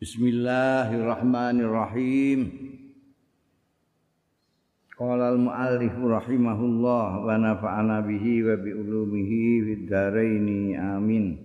Bismillahirrahmanirrahim. 0.00 2.48
Qala 4.96 5.36
al-muallif 5.36 5.92
rahimahullah 5.92 7.20
wa 7.20 7.28
nafa'ana 7.36 8.00
bihi 8.08 8.40
wa 8.40 8.56
bi 8.56 8.80
ulumihi 8.80 9.60
fid 9.60 9.92
dharain 9.92 10.72
amin. 10.72 11.36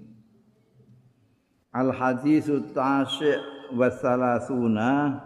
Al 1.76 1.92
haditsu 1.92 2.72
tasi' 2.72 3.76
wa 3.76 3.92
salasuna 3.92 5.20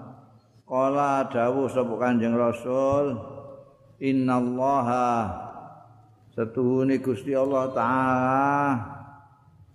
Qala 0.69 1.25
dawuh 1.33 1.65
sapa 1.65 1.97
Kanjeng 1.97 2.37
Rasul 2.37 3.17
innallaha 3.97 5.33
satuhune 6.37 7.01
Gusti 7.01 7.33
Allah 7.33 7.73
taala 7.73 8.53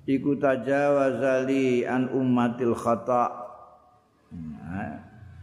iku 0.07 0.39
tajawazali 0.39 1.83
an 1.83 2.15
ummatil 2.15 2.79
khata. 2.79 3.43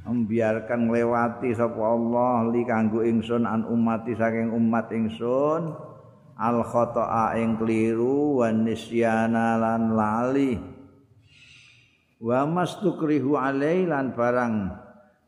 Membiarkan 0.08 0.88
melewati 0.88 1.52
sapa 1.52 1.78
Allah 1.78 2.48
li 2.48 2.64
kanggo 2.64 3.04
ingsun 3.04 3.44
an 3.44 3.68
ummati 3.68 4.16
saking 4.16 4.56
umat 4.56 4.92
ingsun 4.92 5.91
al 6.38 6.64
khata'a 6.64 7.36
ing 7.40 7.58
kliru 7.58 8.44
wan 8.44 8.64
nisyana 8.68 9.58
lan 9.58 9.96
lali. 9.96 10.54
Wa 12.22 12.46
mastukrihu 12.46 13.34
alai 13.34 13.90
lan 13.90 14.14
barang 14.14 14.56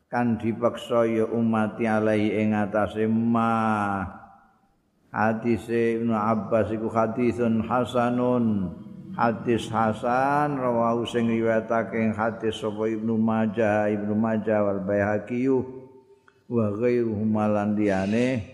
kan 0.06 0.38
dipaksa 0.38 1.10
ya 1.10 1.26
umat 1.26 1.80
alai 1.82 2.30
ing 2.38 2.54
atase 2.54 3.10
ma. 3.10 4.06
Hadis 5.14 5.66
Ibnu 5.70 6.14
Abbas 6.14 6.70
iku 6.74 6.90
hadisun 6.90 7.66
hasanun. 7.66 8.70
Hadis 9.14 9.70
hasan 9.70 10.58
rawahu 10.58 11.06
sing 11.06 11.30
riwayatake 11.30 12.14
hadis 12.18 12.58
sapa 12.58 12.90
Ibnu 12.90 13.14
Majah 13.14 13.86
Ibnu 13.86 14.10
Majah 14.10 14.66
wal 14.66 14.82
Baihaqi 14.82 15.46
wa 16.50 16.74
ghairuhum 16.74 17.30
lan 17.30 17.78
liyane 17.78 18.53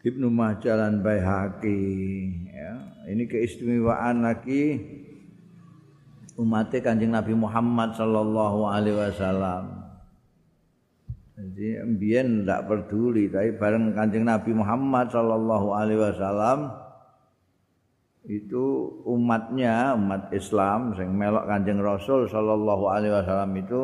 Ibnu 0.00 0.32
Majah 0.32 0.80
dan 0.80 1.04
Baihaqi 1.04 1.80
ya. 2.48 2.72
Ini 3.04 3.28
keistimewaan 3.28 4.24
lagi 4.24 4.80
umat 6.40 6.72
Kanjeng 6.72 7.12
Nabi 7.12 7.36
Muhammad 7.36 7.92
sallallahu 7.92 8.64
alaihi 8.64 8.96
wasallam. 8.96 9.76
Jadi 11.36 11.84
mbien 11.84 12.44
tidak 12.44 12.68
peduli 12.68 13.28
tapi 13.28 13.52
bareng 13.56 13.92
Kanjeng 13.92 14.24
Nabi 14.24 14.56
Muhammad 14.56 15.12
sallallahu 15.12 15.68
alaihi 15.76 16.00
wasallam 16.00 16.72
itu 18.24 18.64
umatnya 19.04 19.96
umat 19.96 20.32
Islam 20.32 20.96
sing 20.96 21.12
melok 21.12 21.44
Kanjeng 21.44 21.80
Rasul 21.80 22.28
sallallahu 22.28 22.84
alaihi 22.88 23.16
wasallam 23.16 23.52
itu 23.56 23.82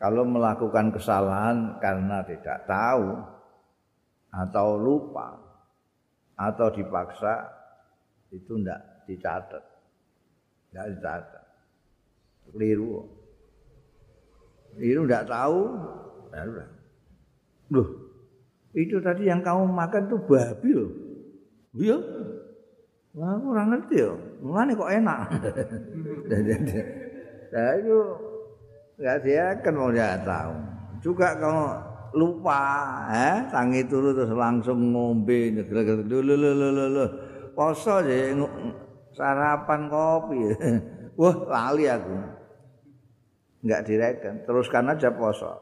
kalau 0.00 0.24
melakukan 0.24 0.92
kesalahan 0.92 1.76
karena 1.80 2.24
tidak 2.24 2.64
tahu 2.64 3.37
atau 4.32 4.78
lupa. 4.78 5.38
Atau 6.38 6.70
dipaksa 6.70 7.50
itu 8.30 8.58
ndak 8.58 9.08
dicatat. 9.10 9.64
Ndak 10.70 10.86
dicatat. 10.94 11.44
Keliru. 12.50 13.04
Keliru 14.76 15.00
ndak 15.04 15.26
tahu 15.26 15.60
ya 16.28 16.44
udah 16.44 16.68
loh 17.72 18.08
itu 18.76 19.00
tadi 19.00 19.26
yang 19.26 19.40
kamu 19.40 19.64
makan 19.64 20.12
tuh 20.12 20.20
babi 20.28 20.70
loh. 20.70 20.92
Iya. 21.74 21.98
Wah, 23.16 23.34
ora 23.40 23.62
ngerti 23.66 23.96
yo. 23.98 24.12
Mulane 24.44 24.72
kok 24.76 24.92
enak. 24.92 25.20
Nah, 27.48 27.80
itu 27.80 27.96
enggak 29.00 29.18
dia 29.24 29.44
kan 29.64 29.72
mau 29.72 29.88
dia 29.88 30.20
tahu. 30.20 30.52
Juga 31.00 31.32
kamu 31.32 31.64
lupa. 32.14 32.62
Eh 33.12 33.38
tangi 33.52 33.84
turu 33.84 34.14
terus 34.14 34.32
langsung 34.32 34.92
ngombe 34.92 35.52
lho 35.52 37.06
poso 37.52 38.00
sarapan 39.12 39.80
kopi. 39.90 40.38
Wah 41.20 41.36
lali 41.50 41.90
aku. 41.90 42.16
Enggak 43.66 43.82
direken. 43.90 44.34
Teruskan 44.46 44.94
aja 44.94 45.10
poso. 45.10 45.52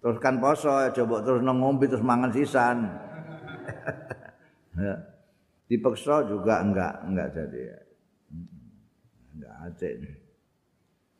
Teruskan 0.00 0.40
poso 0.40 0.72
coba 0.72 1.16
terus 1.20 1.44
ngombe 1.44 1.84
terus 1.84 2.00
mangan 2.00 2.32
sisan. 2.32 2.88
Dipaksa 5.68 6.24
juga 6.24 6.64
enggak 6.64 6.94
enggak 7.04 7.28
jadi. 7.36 7.62
Enggak 9.36 9.54
aceh 9.68 10.25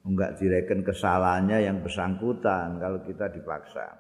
enggak 0.07 0.39
direken 0.39 0.87
kesalahannya 0.87 1.67
yang 1.67 1.83
bersangkutan 1.83 2.79
kalau 2.79 3.03
kita 3.03 3.27
dipaksa. 3.29 3.91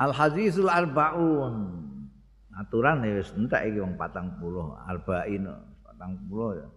Al 0.00 0.16
hadisul 0.16 0.72
arbaun. 0.72 1.84
Aturan 2.52 3.04
ya 3.04 3.16
wis 3.16 3.32
entek 3.32 3.64
iki 3.68 3.80
wong 3.80 3.96
40 3.96 4.88
arba'in 4.88 5.44
40 5.48 6.60
ya. 6.60 6.68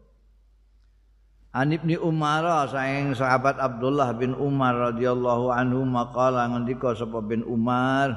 An 1.55 1.71
Ibnu 1.71 1.99
Umar 2.03 2.67
saing 2.67 3.15
sahabat 3.15 3.59
Abdullah 3.59 4.11
bin 4.15 4.35
Umar 4.35 4.91
radhiyallahu 4.91 5.51
anhu 5.55 5.87
maqala 5.87 6.51
ngendika 6.51 6.91
sapa 6.95 7.23
bin 7.23 7.47
Umar 7.47 8.11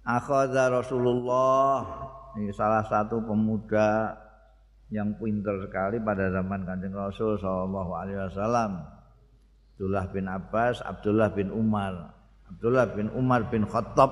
akhadha 0.00 0.72
Rasulullah 0.72 1.84
ini 2.40 2.48
salah 2.56 2.80
satu 2.88 3.20
pemuda 3.20 4.16
yang 4.88 5.12
pintar 5.20 5.60
sekali 5.60 6.00
pada 6.00 6.32
zaman 6.32 6.64
Kanjeng 6.64 6.96
Rasul 6.96 7.36
sallallahu 7.36 7.92
alaihi 7.92 8.20
wasallam. 8.24 8.70
Abdullah 9.76 10.04
bin 10.10 10.26
Abbas, 10.26 10.82
Abdullah 10.82 11.28
bin 11.30 11.48
Umar. 11.52 11.94
Abdullah 12.48 12.86
bin 12.96 13.12
Umar 13.12 13.46
bin 13.52 13.68
Khattab. 13.68 14.10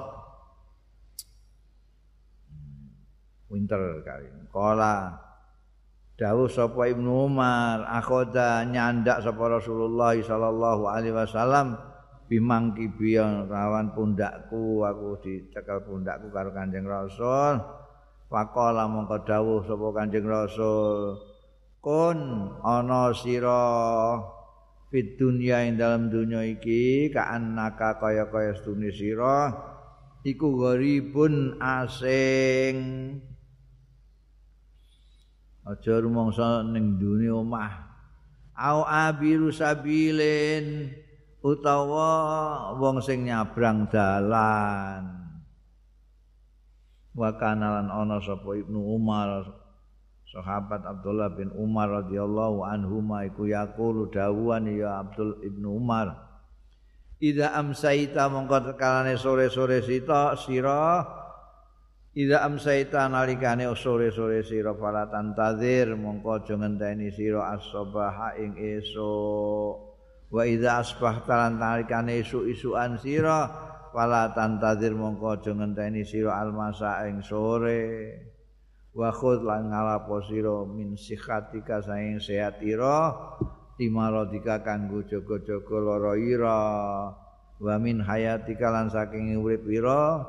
Pintar 3.49 3.81
sekali. 3.99 4.29
Kala 4.53 5.17
dawuh 6.21 6.49
sapa 6.49 6.93
Ibnu 6.93 7.33
Umar, 7.33 7.83
akhoda 7.89 8.63
nyandak 8.69 9.25
sapa 9.25 9.59
Rasulullah 9.59 10.13
sallallahu 10.17 10.87
alaihi 10.93 11.17
wasallam 11.17 11.77
bimangki 12.27 12.91
biyan 12.95 13.47
rawan 13.47 13.95
pundakku 13.95 14.83
aku 14.83 15.19
dicekel 15.25 15.83
pundakku 15.87 16.29
karo 16.31 16.53
Kanjeng 16.53 16.85
Rasul. 16.85 17.86
Faqala 18.27 18.91
mongko 18.91 19.23
dawuh 19.23 19.63
sapa 19.63 19.87
Kanjeng 19.95 20.27
Rasul 20.27 21.15
kun 21.79 22.19
ana 22.67 23.15
sira 23.15 24.19
fid 24.91 25.15
dunya 25.15 25.63
ing 25.63 25.79
dalam 25.79 26.11
dunya 26.11 26.43
iki 26.43 27.15
kaannaka 27.15 28.03
kaya-kaya 28.03 28.59
stune 28.59 28.91
sira 28.91 29.55
iku 30.27 30.59
gharibun 30.59 31.63
asing. 31.63 32.77
Aja 35.67 35.95
rumangsa 36.03 36.67
ning 36.67 36.99
dunya 36.99 37.31
omah. 37.31 37.87
Au 38.59 38.83
abiru 38.83 39.55
sabilin 39.55 40.91
utawa 41.47 42.11
wong 42.75 42.99
sing 42.99 43.31
nyabrang 43.31 43.87
dalan 43.87 45.16
wa 47.17 47.33
kanalan 47.41 47.89
ana 47.89 48.21
sapa 48.21 48.53
Ibnu 48.61 48.77
Umar 48.77 49.49
sahabat 50.29 50.85
Abdullah 50.85 51.33
bin 51.33 51.49
Umar 51.57 52.05
radhiyallahu 52.05 52.61
anhu 52.69 53.01
ma 53.01 53.25
iku 53.25 53.49
yaqulu 53.49 54.13
dawuhan 54.13 54.69
ya 54.69 55.01
Abdul 55.01 55.41
Ibnu 55.41 55.81
Umar 55.81 56.27
Ida 57.17 57.57
amsaita 57.57 58.29
mongko 58.29 58.77
tekalane 58.77 59.17
sore-sore 59.17 59.81
sita 59.81 60.37
sira. 60.37 61.01
Ida 62.13 62.45
amsaita 62.45 63.09
nalikane 63.09 63.65
sore-sore 63.73 64.45
sira 64.45 64.77
fala 64.77 65.09
tantazir 65.09 65.97
mongko 65.97 66.45
aja 66.45 66.61
ngenteni 66.61 67.09
sira 67.09 67.57
as-sabaha 67.57 68.37
ing 68.37 68.61
esuk. 68.61 69.97
Wa 70.29 70.45
idza 70.45 70.85
asbahta 70.85 71.49
nalikane 71.49 72.21
esuk-esukan 72.21 73.01
sira 73.01 73.49
wala 73.97 74.29
tantazir 74.37 74.93
mongko 74.93 75.41
aja 75.41 75.57
ngenteni 75.57 76.05
sira 76.05 76.37
almasa 76.37 77.09
ing 77.09 77.25
sore. 77.25 78.13
Wa 78.93 79.09
khudh 79.09 79.41
lan 79.41 79.73
ngalapo 79.73 80.21
sira 80.21 80.69
min 80.69 81.01
sihatika 81.01 81.81
saing 81.81 82.21
sehatira 82.21 83.17
timarodika 83.81 84.61
kanggo 84.61 85.01
jaga-jaga 85.01 85.77
lara 85.81 86.13
ira. 86.21 86.61
Wa 87.57 87.75
min 87.81 88.05
hayatika 88.05 88.69
lan 88.69 88.93
saking 88.93 89.41
urip 89.41 89.65
ira 89.65 90.21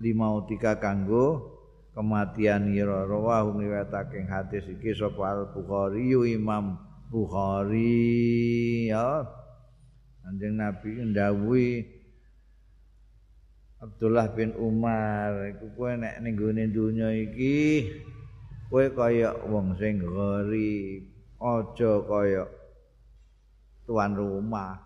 limautika 0.00 0.80
kanggo 0.80 1.60
kematian 1.92 2.72
ira. 2.72 3.04
Rawahu 3.04 3.60
riwayatake 3.60 4.24
hadis 4.32 4.64
iki 4.64 4.96
sapa 4.96 5.28
Al 5.28 5.52
Bukhari 5.52 6.16
Imam 6.32 6.80
Bukhari. 7.12 8.88
Ya. 8.88 9.28
Kanjeng 10.24 10.56
Nabi 10.56 11.04
ndawuhi 11.04 11.99
Abdullah 13.80 14.28
bin 14.36 14.52
Umar 14.60 15.48
iku 15.56 15.72
kowe 15.72 15.88
nek 15.96 16.20
ning 16.20 16.36
gone 16.36 16.68
donya 16.68 17.08
iki 17.16 17.88
kowe 18.68 18.84
kaya 18.92 19.32
wong 19.48 19.72
sing 19.80 20.04
gharib 20.04 21.08
aja 21.40 21.92
kaya 22.04 22.44
tuan 23.88 24.12
rumah 24.12 24.76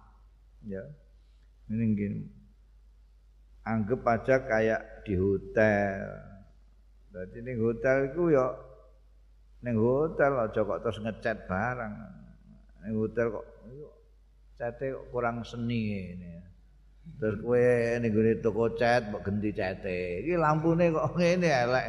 ya. 0.63 0.87
Gini 1.67 2.23
anggap 3.67 4.07
aja 4.07 4.47
kayak 4.47 5.03
di 5.03 5.19
hotel. 5.19 5.99
Jadi 7.11 7.39
ning 7.43 7.59
hotel 7.67 8.15
itu 8.15 8.31
ya 8.31 8.47
ning 9.67 9.75
hotel 9.75 10.39
aja 10.39 10.61
kok 10.63 10.81
terus 10.87 11.03
ngecat 11.03 11.51
barang. 11.51 11.95
Ning 12.87 12.95
hotel 12.95 13.27
kok 13.43 13.47
kok 14.55 15.03
kurang 15.11 15.43
seni 15.43 16.15
ini 16.15 16.54
terus 17.21 17.37
kowe 17.41 17.61
ning 18.01 18.11
gone 18.11 18.33
toko 18.43 18.65
cat 18.75 19.03
mbok 19.09 19.23
ganti 19.25 19.51
cate 19.55 20.25
iki 20.25 20.35
lampune 20.35 20.93
kok 20.93 21.15
ngene 21.17 21.49
elek 21.49 21.87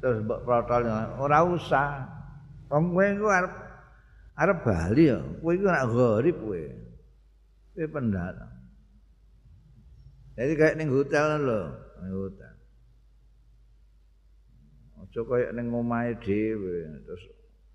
terus 0.00 0.18
mbok 0.24 0.42
protol 0.42 0.86
ora 1.18 1.38
usah 1.46 2.02
wong 2.72 2.94
kowe 2.94 3.04
iku 3.04 3.26
arep 3.28 3.54
arep 4.38 4.58
bali 4.64 5.04
ya 5.12 5.18
kowe 5.42 5.52
iku 5.52 5.66
nak 5.68 5.86
gharib 5.92 6.36
kowe 6.40 6.62
kowe 7.76 7.86
pendatang 7.90 8.52
Jadi 10.32 10.52
kayak 10.56 10.76
ning 10.80 10.88
hotel 10.88 11.44
lho, 11.44 11.60
ning 12.00 12.12
hotel. 12.16 12.54
Aja 15.04 15.20
kayak 15.28 15.50
ning 15.52 15.66
omahe 15.68 16.16
dhewe 16.24 16.88
terus 17.04 17.24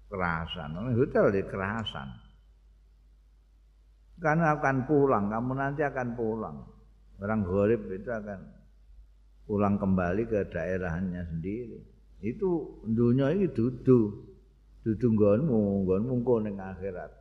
kerasan. 0.10 0.74
Ning 0.74 0.98
hotel 0.98 1.30
di 1.30 1.46
kerasan. 1.46 2.10
Karena 4.18 4.58
akan 4.58 4.90
pulang, 4.90 5.30
kamu 5.30 5.54
nanti 5.54 5.86
akan 5.86 6.18
pulang. 6.18 6.58
Orang 7.18 7.42
gharib 7.50 7.90
itu 7.90 8.10
akan 8.14 8.40
pulang 9.50 9.82
kembali 9.82 10.30
ke 10.30 10.46
daerahnya 10.54 11.26
sendiri. 11.26 11.82
Itu 12.22 12.82
dunia 12.86 13.34
ini 13.34 13.50
dudu. 13.50 14.26
Dudu 14.86 15.08
nggonmu, 15.18 15.84
nggonmu 15.84 16.14
kok 16.24 16.40
ning 16.46 16.56
akhirat. 16.62 17.12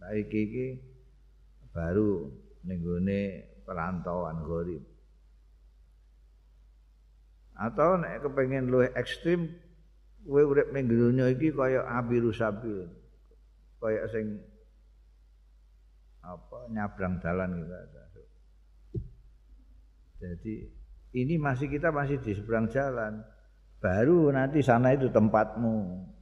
Nah 0.00 0.12
iki 0.16 0.80
baru 1.70 2.32
ning 2.64 2.80
perantauan 3.68 4.40
gharib. 4.46 4.82
Atau 7.56 8.00
nek 8.00 8.24
kepengin 8.24 8.68
luwih 8.68 8.92
ekstrim 8.96 9.48
kowe 10.24 10.42
urip 10.44 10.72
ning 10.72 10.88
donya 10.88 11.28
iki 11.28 11.52
kaya 11.52 11.84
abiru 11.84 12.32
sabil. 12.32 12.88
Kaya 13.80 14.08
sing 14.08 14.40
apa 16.24 16.68
nyabrang 16.72 17.20
dalan 17.22 17.60
gitu. 17.60 18.05
Jadi 20.26 20.54
ini 21.14 21.38
masih 21.38 21.70
kita 21.70 21.94
masih 21.94 22.18
di 22.18 22.34
seberang 22.34 22.66
jalan. 22.66 23.22
Baru 23.78 24.34
nanti 24.34 24.58
sana 24.66 24.90
itu 24.90 25.06
tempatmu, 25.06 25.74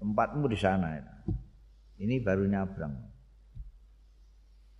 tempatmu 0.04 0.44
di 0.50 0.58
sana. 0.60 1.00
Ini 1.96 2.20
baru 2.20 2.44
nyabrang. 2.44 2.94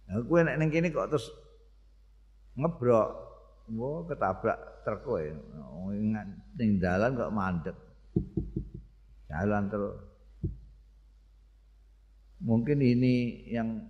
Nah, 0.04 0.20
gue 0.20 0.40
neng 0.44 0.68
kini 0.68 0.92
kok 0.92 1.08
terus 1.08 1.32
ngebrok 2.60 3.08
wah 3.72 4.04
ketabrak 4.04 4.58
truk 4.84 5.00
kowe 5.02 5.24
ning 6.60 6.70
dalan 6.76 7.16
kok 7.16 7.32
mandek 7.32 7.76
jalan 9.32 9.64
terus 9.72 9.96
mungkin 12.44 12.78
ini 12.84 13.48
yang 13.48 13.88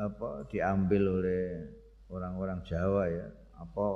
apa 0.00 0.48
diambil 0.48 1.20
oleh 1.20 1.44
orang-orang 2.08 2.64
Jawa 2.64 3.04
ya 3.12 3.28
apa 3.58 3.86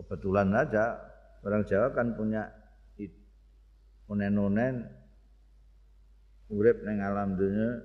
kebetulan 0.00 0.48
aja 0.56 0.96
orang 1.44 1.62
Jawa 1.68 1.92
kan 1.92 2.16
punya 2.16 2.48
unen-unen 4.10 4.90
urip 6.50 6.82
ning 6.82 6.98
alam 6.98 7.38
dunya 7.38 7.78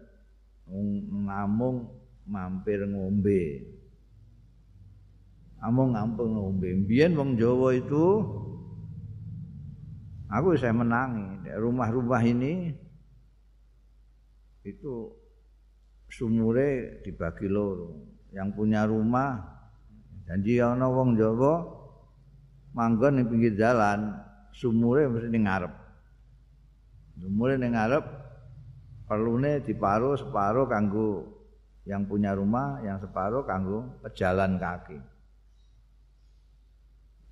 ngamung 0.65 1.85
mampir 2.25 2.81
ngombe 2.89 3.75
amung 5.65 5.97
ngampung 5.97 6.37
ngombe. 6.37 6.69
Mbiyen 6.85 7.17
wong 7.17 7.41
Jawa 7.41 7.73
itu 7.73 8.05
aku 10.29 10.53
saya 10.61 10.77
menangi 10.77 11.49
rumah-rumah 11.57 12.21
ini 12.21 12.69
itu 14.61 15.09
sumure 16.09 17.01
dibagi 17.01 17.49
loro. 17.49 17.97
Yang 18.29 18.49
punya 18.53 18.85
rumah 18.85 19.41
janji 20.25 20.57
ana 20.61 20.89
wong 20.89 21.17
Jawa 21.17 21.65
manggon 22.75 23.23
ning 23.23 23.27
pinggir 23.31 23.55
jalan, 23.55 24.19
sumure 24.51 25.07
mesti 25.07 25.31
ning 25.31 25.47
ngarep. 25.47 25.73
Sumure 27.15 27.55
ning 27.55 27.71
ngarep 27.71 28.03
perlune 29.07 29.63
diparuh 29.63 30.19
separuh 30.19 30.67
kanggo 30.67 31.23
yang 31.87 32.03
punya 32.03 32.35
rumah, 32.35 32.83
yang 32.83 32.99
separuh 32.99 33.47
kanggo 33.47 33.87
pejalan 34.03 34.59
kaki. 34.59 34.99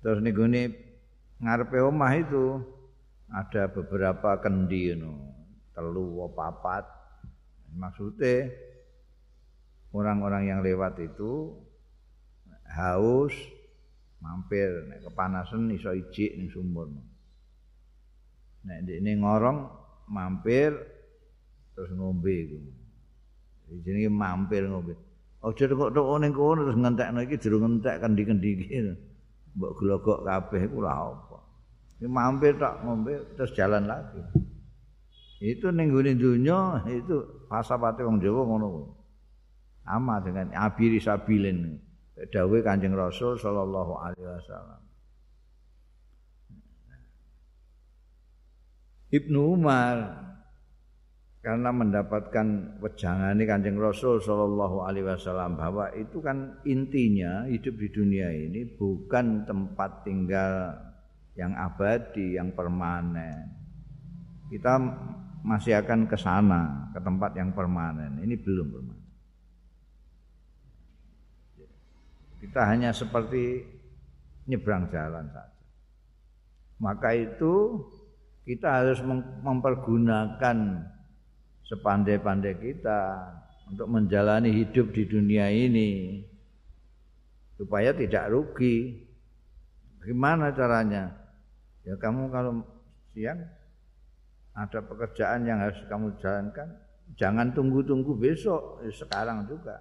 Terus 0.00 0.20
nih 0.24 0.32
gini 0.32 0.62
ngarepe 1.44 1.78
omah 1.84 2.12
itu 2.16 2.60
ada 3.28 3.68
beberapa 3.68 4.40
kendi 4.40 4.96
no, 4.96 5.12
telu 5.76 6.24
papat. 6.32 6.88
Maksudnya 7.74 8.54
orang-orang 9.90 10.46
yang 10.46 10.60
lewat 10.62 11.02
itu 11.02 11.58
haus 12.72 13.34
mampir 14.24 14.88
nek 14.88 15.04
kepanasan 15.04 15.68
iso 15.76 15.92
ijik 15.92 16.40
ning 16.40 16.48
sumur. 16.48 16.88
Nek 18.64 18.88
ini 18.88 19.20
ngorong 19.20 19.68
mampir 20.08 20.72
terus 21.76 21.92
ngombe 21.92 22.32
iku. 22.32 22.58
Jenenge 23.84 24.08
mampir 24.08 24.64
ngombe. 24.64 24.96
Aja 25.44 25.68
kok 25.68 25.92
tok 25.92 26.16
ning 26.24 26.32
kono 26.32 26.64
terus 26.64 26.80
ngentekno 26.80 27.18
iki 27.20 27.36
jero 27.36 27.56
ngentek 27.60 28.00
kendi-kendi 28.00 28.50
iki. 28.56 28.78
mbok 29.54 29.72
glogok 29.78 30.18
kabeh 30.26 30.66
iku 30.66 30.82
lha 30.82 30.92
apa. 30.92 31.38
Ini 32.02 32.08
mampir 32.10 32.58
tak 32.58 32.82
ngombe 32.82 33.38
terus 33.38 33.54
jalan 33.54 33.86
lagi. 33.86 34.18
Itu 35.38 35.70
ning 35.70 35.94
gone 35.94 36.18
donya 36.18 36.82
itu 36.90 37.46
pasapate 37.46 38.02
wong 38.02 38.18
Jawa 38.18 38.42
ngono 38.42 38.66
kuwi. 38.66 38.86
Ama 39.84 40.16
dengan 40.24 40.48
abiri 40.56 40.98
sabilin. 40.98 41.78
Dawuh 42.14 42.62
Kanjeng 42.62 42.94
Rasul 42.94 43.34
sallallahu 43.34 43.92
alaihi 43.98 44.22
wasallam. 44.22 44.84
Ibnu 49.14 49.38
Umar 49.54 49.94
karena 51.38 51.70
mendapatkan 51.70 52.80
wejangan 52.82 53.38
ini 53.38 53.46
kanjeng 53.46 53.78
Rasul 53.78 54.18
Shallallahu 54.18 54.90
Alaihi 54.90 55.06
Wasallam 55.06 55.54
bahwa 55.60 55.92
itu 55.92 56.18
kan 56.18 56.58
intinya 56.66 57.46
hidup 57.46 57.78
di 57.78 57.88
dunia 57.94 58.32
ini 58.32 58.64
bukan 58.64 59.46
tempat 59.46 60.02
tinggal 60.02 60.72
yang 61.38 61.54
abadi 61.54 62.40
yang 62.40 62.50
permanen. 62.56 63.54
Kita 64.50 64.82
masih 65.46 65.78
akan 65.78 66.08
ke 66.08 66.16
sana 66.16 66.90
ke 66.96 66.98
tempat 66.98 67.36
yang 67.38 67.52
permanen. 67.54 68.18
Ini 68.24 68.34
belum 68.40 68.66
permanen 68.72 69.03
kita 72.44 72.60
hanya 72.68 72.92
seperti 72.92 73.64
nyebrang 74.44 74.92
jalan 74.92 75.24
saja 75.32 75.54
maka 76.78 77.16
itu 77.16 77.80
kita 78.44 78.84
harus 78.84 79.00
mempergunakan 79.40 80.56
sepandai-pandai 81.64 82.54
kita 82.60 83.00
untuk 83.72 83.88
menjalani 83.88 84.52
hidup 84.52 84.92
di 84.92 85.08
dunia 85.08 85.48
ini 85.48 86.20
supaya 87.56 87.96
tidak 87.96 88.28
rugi. 88.28 89.00
Bagaimana 90.02 90.52
caranya? 90.52 91.08
Ya 91.88 91.96
kamu 91.96 92.28
kalau 92.28 92.60
siang 93.16 93.40
ada 94.52 94.78
pekerjaan 94.84 95.48
yang 95.48 95.64
harus 95.64 95.80
kamu 95.88 96.12
jalankan, 96.20 96.68
jangan 97.16 97.48
tunggu-tunggu 97.56 98.12
besok, 98.20 98.84
ya 98.84 98.92
sekarang 98.92 99.48
juga. 99.48 99.80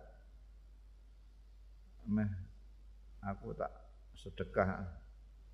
Aku 3.27 3.56
tak 3.56 3.72
sedekah 4.20 4.84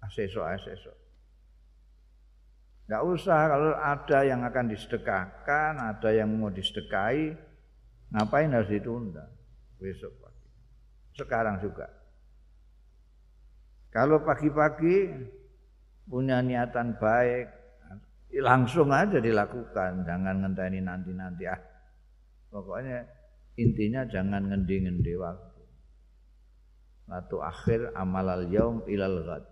asesok-asesok. 0.06 0.98
Enggak 2.90 3.04
usah 3.06 3.40
kalau 3.46 3.72
ada 3.78 4.20
yang 4.26 4.42
akan 4.42 4.66
disedekahkan, 4.74 5.74
ada 5.78 6.10
yang 6.10 6.30
mau 6.34 6.50
disedekahi, 6.50 7.38
ngapain 8.10 8.50
harus 8.50 8.74
ditunda 8.74 9.30
besok 9.78 10.10
pagi. 10.18 10.50
Sekarang 11.14 11.62
juga. 11.62 11.86
Kalau 13.94 14.22
pagi-pagi 14.26 15.10
punya 16.10 16.42
niatan 16.42 16.98
baik, 16.98 17.60
langsung 18.38 18.94
aja 18.94 19.18
dilakukan 19.18 20.06
jangan 20.06 20.46
ngenteni 20.46 20.86
nanti-nanti 20.86 21.50
ah 21.50 21.58
pokoknya 22.54 23.02
intinya 23.58 24.06
jangan 24.06 24.54
ngendi-ngendi 24.54 25.18
waktu 25.18 25.49
Latu 27.10 27.42
akhir 27.42 27.90
amalal 27.98 28.46
yaum 28.54 28.86
ilal 28.86 29.26
ghad. 29.26 29.44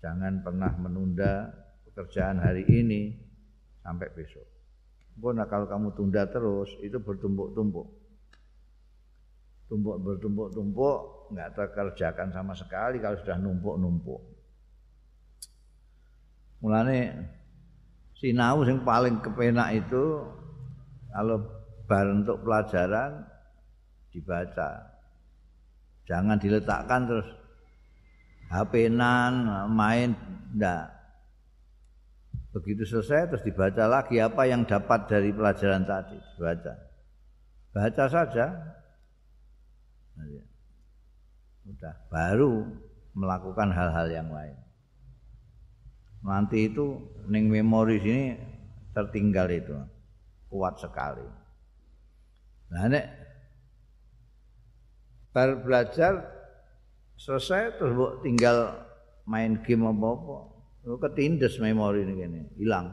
Jangan 0.00 0.40
pernah 0.40 0.72
menunda 0.80 1.52
pekerjaan 1.84 2.40
hari 2.40 2.64
ini 2.64 3.12
sampai 3.84 4.08
besok. 4.16 4.44
Pokoknya 5.16 5.44
kalau 5.48 5.68
kamu 5.68 5.92
tunda 5.92 6.24
terus 6.28 6.72
itu 6.80 6.96
bertumpuk-tumpuk. 6.96 7.88
Tumpuk 9.68 9.96
bertumpuk-tumpuk 10.00 10.98
nggak 11.36 11.52
terkerjakan 11.52 12.32
sama 12.32 12.56
sekali 12.56 12.96
kalau 12.96 13.16
sudah 13.20 13.36
numpuk-numpuk. 13.40 14.20
Mulane 16.64 17.12
sinau 18.16 18.64
yang 18.64 18.80
paling 18.84 19.20
kepenak 19.20 19.84
itu 19.84 20.24
kalau 21.12 21.44
bar 21.84 22.08
untuk 22.08 22.40
pelajaran 22.40 23.24
dibaca. 24.12 24.95
Jangan 26.06 26.38
diletakkan 26.38 27.10
terus 27.10 27.28
HP-nan 28.46 29.66
main 29.74 30.14
ndak. 30.54 30.94
Begitu 32.54 32.88
selesai 32.88 33.28
terus 33.28 33.44
dibaca 33.44 33.84
lagi 33.84 34.16
apa 34.22 34.48
yang 34.48 34.64
dapat 34.64 35.10
dari 35.10 35.34
pelajaran 35.34 35.84
tadi, 35.84 36.16
dibaca. 36.38 36.72
Baca 37.74 38.04
saja. 38.08 38.46
Sudah 41.66 41.94
baru 42.08 42.64
melakukan 43.12 43.74
hal-hal 43.74 44.08
yang 44.08 44.30
lain. 44.30 44.56
nanti 46.26 46.66
itu 46.66 46.98
ning 47.30 47.46
memori 47.46 48.02
sini 48.02 48.34
tertinggal 48.90 49.46
itu 49.46 49.78
kuat 50.50 50.74
sekali. 50.80 51.22
Nah 52.72 52.90
nek 52.90 53.25
bar 55.36 55.60
belajar 55.60 56.24
selesai 57.20 57.76
terus 57.76 57.92
bu 57.92 58.24
tinggal 58.24 58.72
main 59.28 59.60
game 59.60 59.84
apa 59.84 60.06
apa, 60.16 60.36
lu 60.88 60.96
ketindes 60.96 61.60
memori 61.60 62.08
ini 62.08 62.12
gini, 62.16 62.40
hilang, 62.56 62.88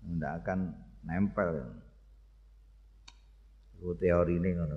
tidak 0.00 0.32
akan 0.40 0.72
nempel. 1.04 1.52
Itu 3.76 3.92
teori 4.00 4.40
ini 4.40 4.50
kan. 4.56 4.72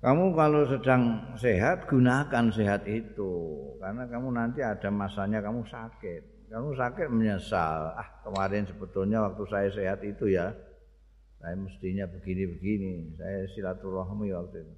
Kamu 0.00 0.34
kalau 0.34 0.66
sedang 0.66 1.30
sehat 1.38 1.86
gunakan 1.86 2.50
sehat 2.50 2.88
itu 2.90 3.30
karena 3.78 4.08
kamu 4.10 4.34
nanti 4.34 4.66
ada 4.66 4.90
masanya 4.90 5.38
kamu 5.44 5.62
sakit. 5.62 6.50
Kamu 6.50 6.74
sakit 6.74 7.06
menyesal. 7.06 7.94
Ah 7.94 8.08
kemarin 8.26 8.66
sebetulnya 8.66 9.22
waktu 9.22 9.44
saya 9.46 9.68
sehat 9.70 10.02
itu 10.02 10.34
ya 10.34 10.50
saya 11.40 11.56
mestinya 11.56 12.04
begini-begini. 12.04 13.16
Saya 13.16 13.48
silaturahmi 13.56 14.28
waktu 14.36 14.60
itu. 14.60 14.74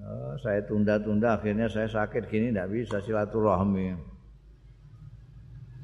Oh, 0.00 0.32
saya 0.40 0.64
tunda-tunda 0.64 1.36
akhirnya 1.36 1.68
saya 1.68 1.90
sakit 1.90 2.30
gini 2.30 2.54
tidak 2.54 2.72
bisa 2.72 3.02
silaturahmi. 3.04 3.98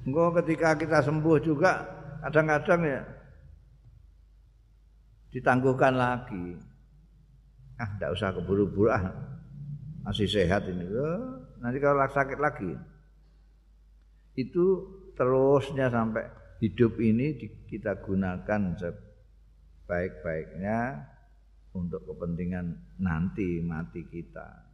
Enggak 0.07 0.41
ketika 0.41 0.79
kita 0.79 0.99
sembuh 1.03 1.37
juga 1.43 1.85
kadang-kadang 2.23 2.81
ya 2.87 3.03
ditangguhkan 5.35 5.95
lagi 6.01 6.57
ah 7.77 7.89
tidak 7.99 8.11
usah 8.17 8.33
keburu-buru 8.33 8.89
ah 8.89 9.13
masih 10.07 10.25
sehat 10.25 10.65
ini 10.65 10.89
oh, 10.89 11.45
nanti 11.61 11.77
kalau 11.77 12.01
sakit 12.09 12.39
lagi 12.41 12.73
itu 14.33 14.65
terusnya 15.13 15.93
sampai 15.93 16.25
hidup 16.65 16.97
ini 17.05 17.37
kita 17.69 18.01
gunakan 18.01 18.81
sebaik-baiknya 19.87 20.99
untuk 21.79 22.03
kepentingan 22.11 22.75
nanti 22.99 23.63
mati 23.63 24.03
kita. 24.11 24.67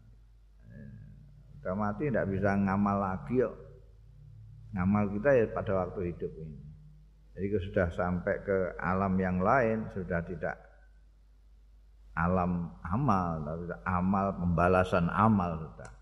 Udah 1.60 1.76
mati 1.76 2.08
tidak 2.08 2.32
bisa 2.32 2.56
ngamal 2.56 2.96
lagi 2.96 3.44
yuk 3.44 3.52
ngamal 4.72 5.12
kita 5.12 5.36
ya 5.36 5.44
pada 5.52 5.84
waktu 5.84 6.16
hidup 6.16 6.32
ini. 6.40 6.64
Jadi 7.36 7.46
sudah 7.68 7.88
sampai 7.92 8.40
ke 8.40 8.72
alam 8.80 9.20
yang 9.20 9.44
lain 9.44 9.84
sudah 9.92 10.24
tidak 10.24 10.56
alam 12.16 12.72
amal 12.80 13.44
tapi 13.44 13.68
amal 13.84 14.32
pembalasan 14.32 15.12
amal 15.12 15.60
sudah. 15.60 15.92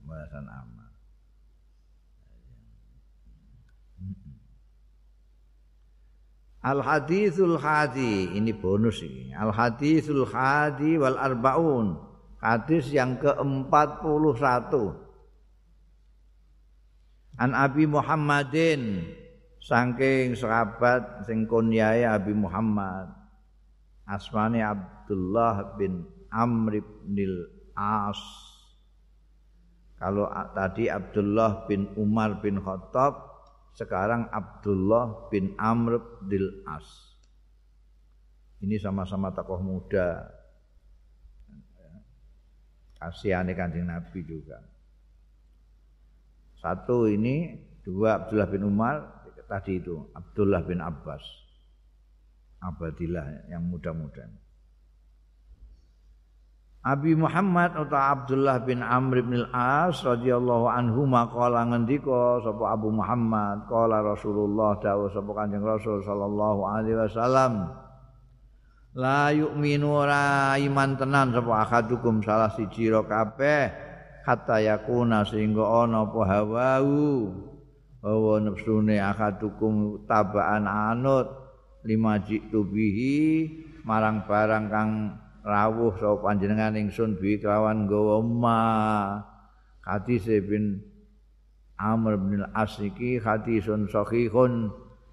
Pembalasan 0.00 0.48
amal 0.48 0.87
Al 6.68 6.84
hadithul 6.84 7.56
hadi 7.56 8.36
ini 8.36 8.52
bonus 8.52 9.00
ini. 9.00 9.32
Al 9.32 9.56
hadithul 9.56 10.28
hadi 10.28 11.00
wal 11.00 11.16
arbaun. 11.16 11.96
Hadis 12.44 12.92
yang 12.92 13.16
ke-41. 13.18 14.72
An 17.40 17.50
Abi 17.56 17.88
Muhammadin 17.88 19.10
saking 19.58 20.36
sahabat 20.36 21.24
sing 21.24 21.48
kunyai 21.48 22.04
Abi 22.04 22.36
Muhammad. 22.36 23.16
Asmane 24.04 24.60
Abdullah 24.60 25.72
bin 25.80 26.04
Amr 26.28 26.84
bin 27.08 27.48
As. 27.72 28.20
Kalau 29.98 30.30
tadi 30.54 30.86
Abdullah 30.86 31.66
bin 31.66 31.90
Umar 31.98 32.38
bin 32.38 32.62
Khattab, 32.62 33.27
sekarang 33.78 34.26
Abdullah 34.34 35.30
bin 35.30 35.54
Amr 35.54 36.02
bin 36.26 36.66
As. 36.66 37.14
Ini 38.58 38.74
sama-sama 38.82 39.30
tokoh 39.30 39.62
muda. 39.62 40.34
Kasihane 42.98 43.54
Kanjeng 43.54 43.86
Nabi 43.86 44.26
juga. 44.26 44.58
Satu 46.58 47.06
ini, 47.06 47.54
dua 47.86 48.18
Abdullah 48.18 48.50
bin 48.50 48.66
Umar, 48.66 49.22
tadi 49.46 49.78
itu 49.78 50.10
Abdullah 50.10 50.66
bin 50.66 50.82
Abbas 50.82 51.22
abadilah 52.58 53.46
yang 53.46 53.62
muda-muda. 53.62 54.26
Abi 56.86 57.18
Muhammad 57.18 57.74
atau 57.74 57.98
Abdullah 57.98 58.62
bin 58.62 58.86
Amr 58.86 59.26
bin 59.26 59.42
Al-As 59.42 59.98
radhiyallahu 60.06 60.70
anhu 60.70 61.10
maqala 61.10 61.66
ngendika 61.66 62.38
sapa 62.38 62.70
Abu 62.70 62.94
Muhammad? 62.94 63.66
Qala 63.66 63.98
Rasulullah 63.98 64.78
dawuh 64.78 65.10
sapa 65.10 65.30
Kanjeng 65.34 65.66
Rasul 65.66 66.06
sallallahu 66.06 66.60
alaihi 66.62 66.98
wasallam 67.02 67.52
La 68.94 69.34
yu'minu 69.34 70.06
ra 70.06 70.54
iman 70.54 70.94
tenan 70.94 71.34
sapa 71.34 71.66
akadukum 71.66 72.22
salah 72.22 72.54
siji 72.54 72.88
ro 72.94 73.02
kabeh 73.04 73.74
kata 74.22 74.62
yakuna 74.62 75.26
sehingga 75.26 75.64
ana 75.82 76.06
apa 76.06 76.20
hawau 76.30 76.88
hawa 78.06 78.34
nafsune 78.38 79.02
akadukum 79.02 80.06
tabaan 80.06 80.64
anut 80.64 81.26
lima 81.82 82.22
jitu 82.22 82.62
bihi 82.62 83.48
marang 83.82 84.24
barang 84.28 84.66
kang 84.70 84.90
rawuh 85.42 85.94
sapa 85.98 86.22
panjenengan 86.22 86.74
ingsun 86.78 87.18
bi 87.18 87.38
kelawan 87.38 87.86
gawa 87.86 88.22
ma. 88.22 88.62
Hadis 89.82 90.28
bin 90.44 90.84
Amr 91.80 92.18
bin 92.20 92.44
Al-Asiki 92.44 93.22
hadisun 93.22 93.88
sahihun. 93.88 94.68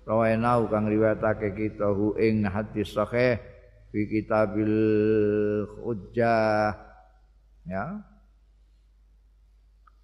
Rawainau 0.06 0.70
kang 0.70 0.86
riwayatake 0.86 1.58
kita 1.58 1.90
hu 1.90 2.14
ing 2.22 2.46
hadis 2.46 2.94
sahih 2.94 3.42
fi 3.90 4.00
kitabil 4.06 4.74
hujjah. 5.82 6.78
Ya. 7.66 7.86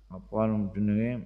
Apa 0.10 0.40
jenenge 0.74 1.26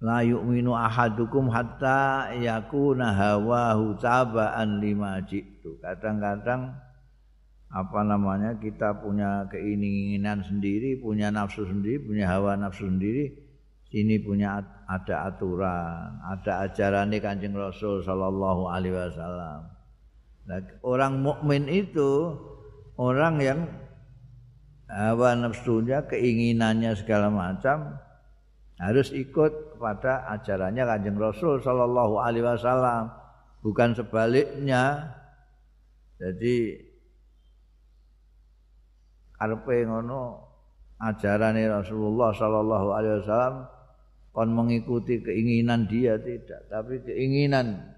la 0.00 0.20
yu'minu 0.20 0.76
ahadukum 0.76 1.48
hatta 1.48 2.32
yakuna 2.36 3.16
hawahu 3.16 3.96
tabaan 3.96 4.80
lima 4.80 5.24
jitu. 5.24 5.80
Kadang-kadang 5.80 6.76
apa 7.72 8.00
namanya 8.06 8.56
kita 8.56 9.00
punya 9.00 9.48
keinginan 9.50 10.44
sendiri, 10.44 11.00
punya 11.00 11.32
nafsu 11.32 11.66
sendiri, 11.66 12.00
punya 12.04 12.24
hawa 12.28 12.54
nafsu 12.56 12.86
sendiri. 12.86 13.46
Sini 13.86 14.18
punya 14.18 14.58
ada 14.90 15.30
aturan, 15.30 16.18
ada 16.26 16.66
ajaran 16.66 17.14
Kanjeng 17.22 17.54
Rasul 17.54 18.02
sallallahu 18.02 18.66
alaihi 18.66 18.98
wasallam. 18.98 19.70
Nah, 20.46 20.58
orang 20.82 21.22
mukmin 21.22 21.70
itu 21.70 22.34
orang 22.98 23.38
yang 23.38 23.60
hawa 24.90 25.38
nafsunya, 25.38 26.02
keinginannya 26.02 26.98
segala 26.98 27.30
macam 27.30 27.98
harus 28.78 29.14
ikut 29.14 29.65
kepada 29.76 30.24
ajarannya 30.32 30.88
Kanjeng 30.88 31.20
Rasul 31.20 31.60
sallallahu 31.60 32.16
alaihi 32.16 32.48
wasallam. 32.48 33.12
Bukan 33.60 33.92
sebaliknya. 33.92 35.12
Jadi 36.16 36.80
karepe 39.36 39.84
ngono 39.84 40.48
ajarane 40.96 41.68
Rasulullah 41.68 42.32
sallallahu 42.32 42.88
alaihi 42.96 43.20
wasallam 43.20 43.54
kon 44.32 44.48
mengikuti 44.52 45.20
keinginan 45.20 45.84
dia 45.88 46.16
tidak, 46.20 46.72
tapi 46.72 47.04
keinginan 47.04 47.96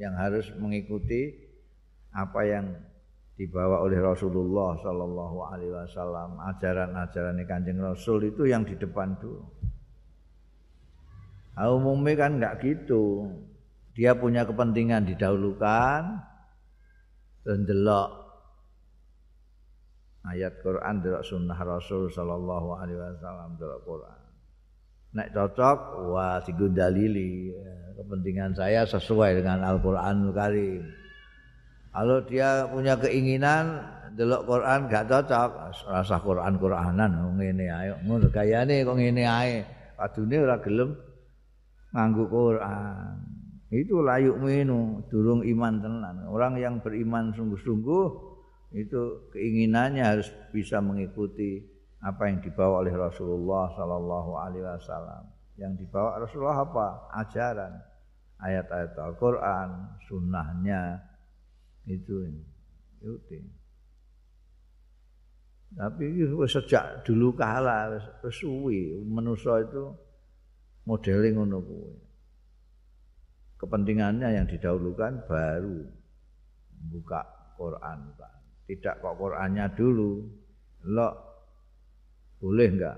yang 0.00 0.16
harus 0.16 0.48
mengikuti 0.56 1.32
apa 2.12 2.40
yang 2.44 2.66
dibawa 3.36 3.80
oleh 3.80 3.96
Rasulullah 3.96 4.76
Shallallahu 4.76 5.38
Alaihi 5.48 5.72
Wasallam 5.72 6.36
ajaran-ajaran 6.52 7.40
kanjeng 7.48 7.80
Rasul 7.80 8.28
itu 8.28 8.44
yang 8.44 8.68
di 8.68 8.76
depan 8.76 9.16
dulu. 9.16 9.61
Nah, 11.52 11.68
umumnya 11.68 12.14
kan 12.16 12.40
nggak 12.40 12.54
gitu. 12.64 13.28
Dia 13.92 14.16
punya 14.16 14.48
kepentingan 14.48 15.04
didahulukan 15.04 16.02
dan 17.44 17.58
delok 17.68 18.08
ayat 20.24 20.64
Quran 20.64 21.04
delok 21.04 21.22
sunnah 21.26 21.58
Rasul 21.60 22.08
Shallallahu 22.08 22.78
Alaihi 22.78 22.96
Wasallam 22.96 23.60
delok 23.60 23.80
Quran. 23.84 24.20
Nek 25.12 25.28
cocok, 25.36 25.78
wah 26.08 26.40
digundalili. 26.40 27.52
Kepentingan 28.00 28.56
saya 28.56 28.88
sesuai 28.88 29.44
dengan 29.44 29.60
Al-Quranul 29.60 30.32
Karim. 30.32 30.82
Kalau 31.92 32.24
dia 32.24 32.64
punya 32.72 32.96
keinginan 32.96 33.84
delok 34.16 34.48
Quran 34.48 34.88
gak 34.88 35.12
cocok, 35.12 35.50
rasa 35.92 36.16
Quran 36.24 36.56
Quranan 36.56 37.36
ngene 37.36 37.68
ayo 37.68 37.94
ngono 38.08 38.32
gayane 38.32 38.80
kok 38.80 38.96
ngene 38.96 39.24
ae. 39.28 39.60
Adune 40.00 40.40
ora 40.40 40.56
gelem 40.64 40.96
nganggo 41.92 42.24
Quran. 42.28 43.16
Itu 43.72 44.04
layuk 44.04 44.36
minu, 44.36 45.00
durung 45.08 45.40
iman 45.40 45.80
tenan. 45.80 46.16
Orang 46.28 46.60
yang 46.60 46.84
beriman 46.84 47.32
sungguh-sungguh 47.32 48.04
itu 48.76 49.32
keinginannya 49.32 50.04
harus 50.04 50.28
bisa 50.52 50.80
mengikuti 50.80 51.60
apa 52.04 52.28
yang 52.28 52.44
dibawa 52.44 52.84
oleh 52.84 52.92
Rasulullah 52.92 53.72
sallallahu 53.72 54.32
alaihi 54.36 54.64
wasallam. 54.64 55.24
Yang 55.56 55.88
dibawa 55.88 56.20
Rasulullah 56.20 56.60
apa? 56.60 56.86
Ajaran, 57.16 57.72
ayat-ayat 58.44 58.92
Al-Qur'an, 58.96 59.96
sunnahnya, 60.04 61.00
itu 61.88 62.28
itu 63.02 63.40
tapi 65.72 66.20
sejak 66.44 67.00
dulu 67.00 67.32
kala 67.32 67.96
wis 67.96 68.36
suwi 68.36 68.92
manusa 69.08 69.64
itu 69.64 69.88
modeling 70.88 71.34
ngono 71.38 71.58
kuwi. 71.62 71.94
Kepentingannya 73.62 74.42
yang 74.42 74.46
didahulukan 74.50 75.22
baru 75.30 75.86
buka 76.90 77.22
Quran 77.54 78.10
tidak 78.66 79.04
kok 79.04 79.14
Qurannya 79.20 79.68
dulu. 79.76 80.24
Lo 80.88 81.08
boleh 82.40 82.68
enggak 82.72 82.96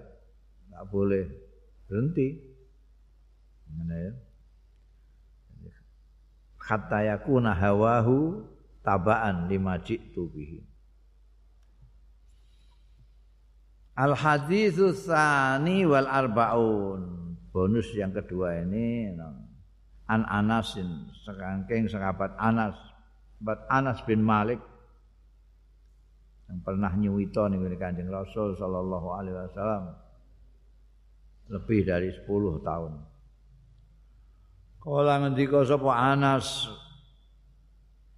enggak 0.69 0.85
boleh. 0.88 1.25
Berhenti. 1.85 2.29
Mana 3.75 3.97
ya. 3.99 4.12
Hatta 6.64 6.99
yakuna 7.05 7.53
hawahu 7.53 8.41
tabaan 8.81 9.53
lima 9.53 9.76
jitu 9.85 10.31
bihi. 10.33 10.64
Al 13.95 14.17
hadithu 14.17 14.97
tsani 14.97 15.85
wal 15.85 16.09
arbaun 16.09 17.24
bonus 17.55 17.95
yang 17.95 18.11
kedua 18.11 18.67
ini 18.67 19.15
an 20.11 20.27
Anasin 20.27 21.07
sekangking 21.23 21.87
sahabat 21.87 22.35
Anas 22.35 22.75
sahabat 23.39 23.61
Anas 23.71 24.01
bin 24.09 24.25
Malik 24.25 24.57
yang 26.49 26.59
pernah 26.65 26.91
nyuwito 26.97 27.45
nih 27.45 27.77
Kanjeng 27.77 28.09
Rasul 28.09 28.59
sallallahu 28.59 29.09
alaihi 29.15 29.37
wasallam 29.37 29.93
lebih 31.53 31.85
dari 31.85 32.09
10 32.09 32.25
tahun. 32.65 32.93
Kala 34.81 35.15
ngendika 35.21 35.61
sapa 35.65 35.93
Anas 35.93 36.69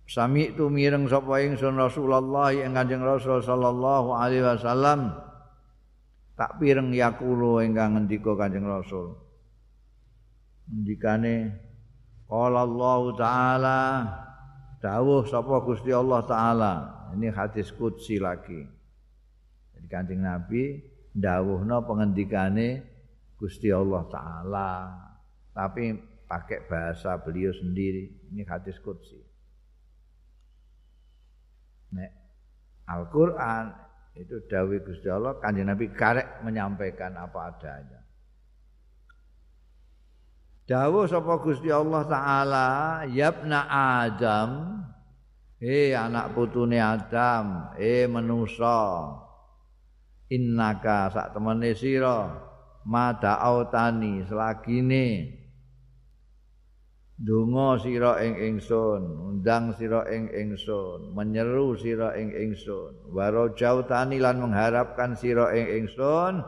Sami 0.06 0.54
itu 0.54 0.70
mireng 0.70 1.10
sapa 1.10 1.42
ingsun 1.42 1.74
Rasulullah 1.74 2.54
ing 2.54 2.70
Kanjeng 2.70 3.02
Rasul 3.02 3.42
sallallahu 3.42 4.14
alaihi 4.14 4.46
wasallam 4.46 5.10
tak 6.38 6.62
pireng 6.62 6.94
yakulo 6.94 7.58
ingkang 7.58 7.98
ngendika 7.98 8.38
Kanjeng 8.38 8.62
Rasul. 8.62 9.25
Ngendikane 10.66 11.54
qala 12.26 12.66
Allah 12.66 13.02
taala 13.14 13.80
dawuh 14.82 15.22
sapa 15.26 15.62
Gusti 15.62 15.94
Allah 15.94 16.22
taala. 16.26 16.74
Ini 17.14 17.30
hadis 17.30 17.70
qudsi 17.70 18.18
lagi. 18.18 18.66
Jadi 19.74 19.86
Kanjeng 19.86 20.26
Nabi 20.26 20.82
dawuhna 21.14 21.86
pengendikane 21.86 22.82
Gusti 23.38 23.70
Allah 23.70 24.02
taala. 24.10 24.70
Tapi 25.54 25.96
pakai 26.26 26.66
bahasa 26.66 27.14
beliau 27.22 27.54
sendiri. 27.54 28.34
Ini 28.34 28.42
hadis 28.44 28.76
qudsi. 28.82 29.22
Nek 31.94 32.10
Al-Qur'an 32.90 33.70
itu 34.18 34.42
dawuh 34.50 34.82
Gusti 34.82 35.06
Allah 35.06 35.38
Kanjeng 35.38 35.70
Nabi 35.70 35.94
karek 35.94 36.42
menyampaikan 36.42 37.14
apa 37.14 37.54
adanya. 37.54 37.95
Dawuh 40.66 41.06
sapa 41.06 41.38
Gusti 41.38 41.70
Allah 41.70 42.02
taala, 42.10 42.68
"Yabna 43.06 43.70
Adam, 43.70 44.82
eh 45.62 45.94
anak 45.94 46.34
putune 46.34 46.82
Adam, 46.82 47.70
eh 47.78 48.10
manusa, 48.10 49.14
innaka 50.26 51.06
sak 51.14 51.38
temene 51.38 51.70
sira 51.70 52.34
ma 52.82 53.14
da'autani 53.14 54.26
selagine. 54.26 55.06
Dungo 57.14 57.78
sira 57.78 58.20
ing 58.26 58.34
ingsun, 58.34 59.02
undang 59.22 59.72
sira 59.72 60.02
ing 60.10 60.28
ingsun, 60.34 61.14
menyeru 61.14 61.78
sira 61.78 62.12
ing 62.18 62.28
ingsun, 62.34 63.14
waro 63.14 63.54
jautani 63.54 64.18
lan 64.18 64.42
mengharapkan 64.42 65.14
sira 65.14 65.54
ing 65.54 65.86
ingsun, 65.86 66.44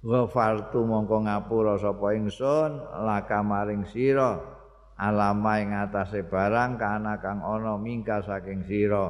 ghafartu 0.00 0.80
mongko 0.84 1.28
ngapura 1.28 1.76
sapa 1.76 2.16
ingsun 2.16 2.80
laka 3.04 3.40
maring 3.44 3.84
sira. 3.88 4.40
Alama 5.00 5.56
ing 5.56 5.72
atase 5.72 6.28
barang 6.28 6.76
kana 6.76 7.16
kang 7.24 7.40
ana 7.40 7.80
mingka 7.80 8.20
saking 8.20 8.68
sira. 8.68 9.08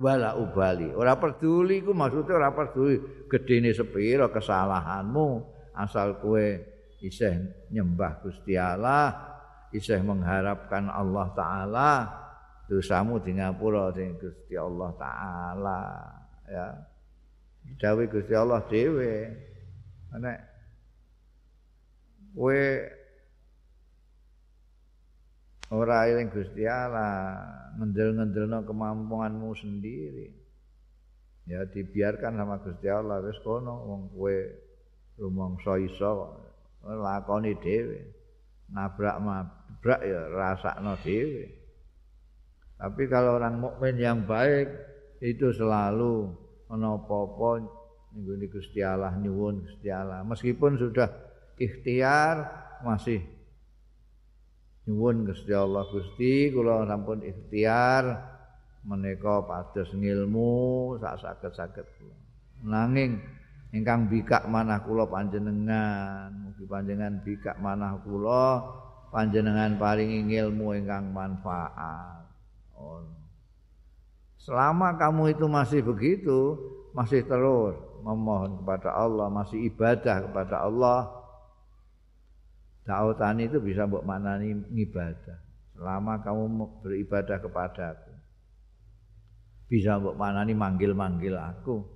Wala 0.00 0.36
ubali. 0.36 0.92
Ora 0.92 1.16
peduli 1.16 1.80
ku 1.84 1.92
maksudnya 1.92 2.36
ora 2.40 2.52
peduli 2.52 3.24
gedene 3.28 3.72
sepira 3.72 4.28
kesalahanmu. 4.28 5.28
Asal 5.76 6.20
kue 6.20 6.60
isih 7.00 7.40
nyembah 7.72 8.20
Gusti 8.20 8.56
Allah 8.60 9.16
isih 9.72 10.02
mengharapkan 10.04 10.92
Allah 10.92 11.26
taala 11.32 11.92
dosamu 12.68 13.16
di 13.22 13.40
ngapura 13.40 13.88
sing 13.96 14.20
Gusti 14.20 14.60
Allah 14.60 14.90
taala 15.00 15.80
ya. 16.44 16.68
Dawuh 17.80 18.08
Gusti 18.08 18.34
Allah 18.36 18.60
dhewe 18.68 19.32
nek 20.18 20.38
kowe 22.34 22.62
ora 25.70 26.10
eling 26.10 26.34
Gusti 26.34 26.66
Allah 26.66 27.46
ngendel-ngendelno 27.78 28.66
kemampuanmu 28.66 29.54
sendiri 29.54 30.26
ya 31.46 31.62
dibiarkan 31.70 32.34
sama 32.34 32.58
Gusti 32.62 32.90
Allah 32.90 33.22
wis 33.22 33.38
kono 33.46 33.74
wong 33.86 34.02
kowe 34.10 34.36
rumangsa 35.20 35.78
iso 35.78 36.10
lakoni 36.82 37.54
dhewe 37.60 38.20
nabrak 38.70 39.18
nabrak 39.18 40.00
ya 40.06 40.20
rasakno 40.30 40.94
dhewe. 41.02 41.44
Tapi 42.80 43.02
kalau 43.12 43.36
orang 43.36 43.60
mukmin 43.60 44.00
yang 44.00 44.24
baik 44.24 44.72
itu 45.20 45.52
selalu 45.52 46.32
ana 46.72 46.96
ning 48.14 48.50
Gusti 48.50 48.82
Allah 48.82 49.14
nyuwun 49.14 49.62
Gusti 49.62 49.88
Allah. 49.90 50.26
Meskipun 50.26 50.74
sudah 50.78 51.08
ikhtiar 51.54 52.48
masih 52.82 53.22
nyuwun 54.88 55.30
Gusti 55.30 55.52
Allah 55.54 55.86
Gusti 55.86 56.50
kula 56.50 56.88
sampun 56.90 57.22
ikhtiar 57.22 58.04
menika 58.82 59.44
pados 59.46 59.92
ngilmu 59.94 60.96
sak 60.98 61.22
saged-saged 61.22 61.86
kula. 62.00 62.16
Nanging 62.66 63.22
ingkang 63.70 64.10
bikak 64.10 64.50
manah 64.50 64.82
kula 64.82 65.06
panjenengan, 65.06 66.34
mugi 66.34 66.64
panjenengan 66.66 67.22
bikak 67.22 67.56
manah 67.62 68.00
kula 68.02 68.46
panjenengan 69.14 69.78
paringi 69.78 70.26
ilmu 70.26 70.74
ingkang 70.74 71.14
manfaat. 71.14 72.26
Oh. 72.74 73.06
Selama 74.40 74.96
kamu 74.96 75.36
itu 75.36 75.46
masih 75.46 75.84
begitu, 75.84 76.56
masih 76.96 77.22
terus 77.28 77.89
memohon 78.02 78.64
kepada 78.64 78.96
Allah, 78.96 79.26
masih 79.28 79.70
ibadah 79.70 80.28
kepada 80.28 80.66
Allah, 80.66 81.20
Ta'utani 82.90 83.46
itu 83.46 83.62
bisa 83.62 83.86
mbok 83.86 84.02
maknani 84.02 84.66
ibadah. 84.82 85.38
Selama 85.78 86.18
kamu 86.26 86.44
beribadah 86.82 87.38
kepadaku. 87.38 88.12
Bisa 89.70 90.00
mbok 90.02 90.18
maknani 90.18 90.58
manggil-manggil 90.58 91.38
aku. 91.38 91.86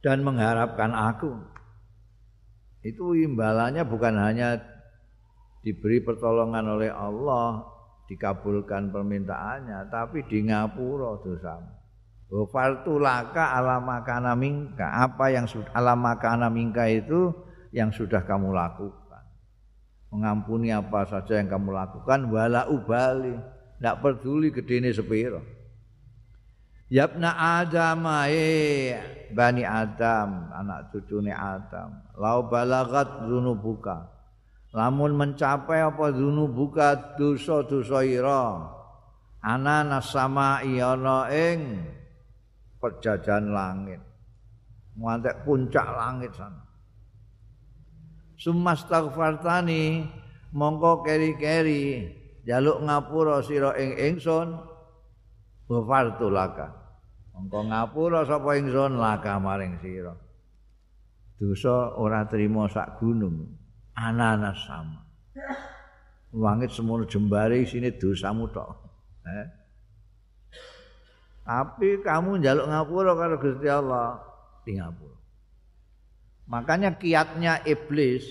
Dan 0.00 0.24
mengharapkan 0.24 0.92
aku. 0.92 1.32
itu 2.84 3.16
imbalannya 3.16 3.80
bukan 3.88 4.12
hanya 4.20 4.60
diberi 5.64 6.04
pertolongan 6.04 6.76
oleh 6.76 6.92
Allah, 6.92 7.64
dikabulkan 8.12 8.92
permintaannya, 8.92 9.88
tapi 9.88 10.20
di 10.28 10.44
ngapura 10.44 11.16
dosamu. 11.24 11.83
Wafaltu 12.32 13.00
laka 13.00 13.56
alamakana 13.56 14.36
mingka. 14.36 14.84
Apa 14.84 15.32
yang 15.32 15.48
sudah 15.48 15.70
alamakana 15.76 16.48
mingka 16.48 16.88
itu 16.88 17.32
yang 17.70 17.90
sudah 17.90 18.24
kamu 18.24 18.54
lakukan. 18.54 19.24
Mengampuni 20.14 20.70
apa 20.70 21.04
saja 21.08 21.38
yang 21.40 21.48
kamu 21.50 21.74
lakukan. 21.74 22.30
Wala 22.30 22.70
ubali. 22.70 23.34
Tidak 23.78 23.96
peduli 24.00 24.48
gedene 24.54 24.94
sepiro. 24.94 25.64
Yabna 26.92 27.32
Adam 27.64 28.04
eh 28.28 28.94
Bani 29.32 29.64
Adam 29.64 30.52
anak 30.52 30.92
cucune 30.92 31.32
Adam 31.32 31.96
lau 32.20 32.44
balagat 32.46 33.24
buka 33.58 34.04
lamun 34.70 35.16
mencapai 35.16 35.80
apa 35.80 36.12
buka 36.52 37.16
dosa-dosa 37.16 38.04
ira 38.04 38.68
ana 39.40 39.82
nasama 39.82 40.60
ing 40.62 41.82
perjajan 42.84 43.56
langit 43.56 44.04
ngantek 45.00 45.40
puncak 45.48 45.88
langit 45.88 46.36
sana 46.36 46.60
sumastaghfartani 48.36 50.04
mongko 50.52 51.00
keri-keri 51.00 52.12
jaluk 52.44 52.84
ngapura 52.84 53.40
sira 53.40 53.72
ing 53.80 53.96
ingsun 53.96 54.52
ghafartu 55.64 56.28
laka 56.28 56.84
Mongko 57.34 57.66
ngapura 57.66 58.22
sapa 58.22 58.54
ingsun 58.54 58.94
laka 58.94 59.42
maring 59.42 59.82
sira. 59.82 60.14
Dosa 61.34 61.98
ora 61.98 62.22
trima 62.30 62.70
sak 62.70 63.02
gunung. 63.02 63.42
Ananas 63.98 64.62
sama. 64.62 65.02
Langit 66.34 66.70
semono 66.70 67.06
jembare 67.10 67.58
isine 67.58 67.90
dosamu 67.98 68.46
tok. 68.54 68.70
Eh? 69.26 69.46
Tapi 71.44 72.00
kamu 72.00 72.40
njaluk 72.40 72.66
ngapura 72.72 73.12
karo 73.12 73.36
Gusti 73.36 73.68
Allah 73.68 74.16
di 74.64 74.80
ngapura. 74.80 75.18
Makanya 76.48 76.96
kiatnya 76.96 77.60
iblis 77.68 78.24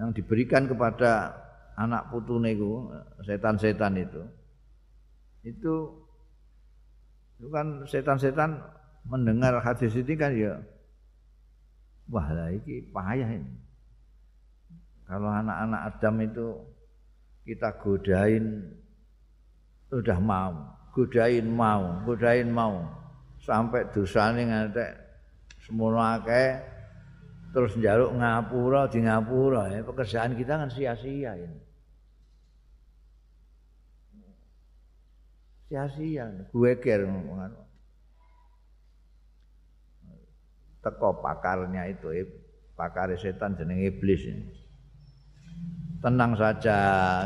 yang 0.00 0.16
diberikan 0.16 0.64
kepada 0.64 1.36
anak 1.76 2.08
putune 2.08 2.56
itu, 2.56 2.88
setan-setan 3.24 4.00
itu, 4.00 4.22
itu 5.44 5.74
itu 7.40 7.48
kan 7.48 7.84
setan-setan 7.88 8.60
mendengar 9.08 9.56
hadis 9.64 9.96
ini 9.96 10.12
kan 10.12 10.28
ya 10.36 10.60
wah 12.12 12.28
lah 12.28 12.52
ini 12.52 12.84
payah 12.92 13.30
ini 13.32 13.56
kalau 15.08 15.32
anak-anak 15.32 15.80
Adam 15.88 16.14
itu 16.20 16.46
kita 17.48 17.80
godain 17.80 18.60
udah 19.88 20.18
mau 20.20 20.52
godain 20.94 21.46
mau 21.46 22.02
godain 22.06 22.48
mau. 22.50 22.86
Sampai 23.40 23.88
dosane 23.90 24.46
ngantek 24.46 24.90
semua 25.64 26.20
akeh 26.20 26.60
terus 27.50 27.74
njaluk 27.74 28.14
ngapura 28.14 28.86
di 28.92 29.00
ngapura. 29.02 29.72
Ya 29.72 29.80
pekerjaan 29.82 30.36
kita 30.36 30.60
kan 30.60 30.70
sia-sia 30.70 31.32
ini. 31.34 31.60
Sia-sia. 35.70 36.26
Gue 36.52 36.76
ker 36.78 37.06
teko 40.80 41.20
pakarnya 41.20 41.92
itu 41.92 42.08
pakar 42.72 43.12
setan 43.20 43.52
jeneng 43.56 43.84
iblis 43.84 44.24
ini. 44.24 44.44
tenang 46.00 46.32
saja 46.32 46.78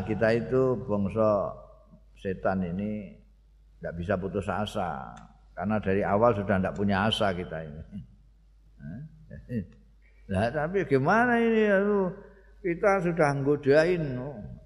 kita 0.03 0.35
itu 0.35 0.83
bangsa 0.83 1.55
setan 2.19 2.67
ini 2.67 3.15
tidak 3.85 4.01
bisa 4.01 4.17
putus 4.17 4.49
asa. 4.49 5.13
Karena 5.53 5.77
dari 5.77 6.01
awal 6.01 6.33
sudah 6.33 6.57
tidak 6.57 6.73
punya 6.73 7.05
asa 7.05 7.37
kita 7.37 7.61
ini. 7.61 7.83
Nah 10.25 10.49
tapi 10.49 10.89
gimana 10.89 11.37
ini? 11.37 11.69
Kita 12.65 13.05
sudah 13.05 13.29
nggodain. 13.37 14.17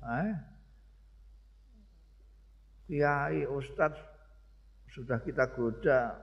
Eh? 0.06 0.30
kiai 2.86 3.42
ustaz 3.42 3.98
sudah 4.94 5.18
kita 5.18 5.50
goda. 5.50 6.14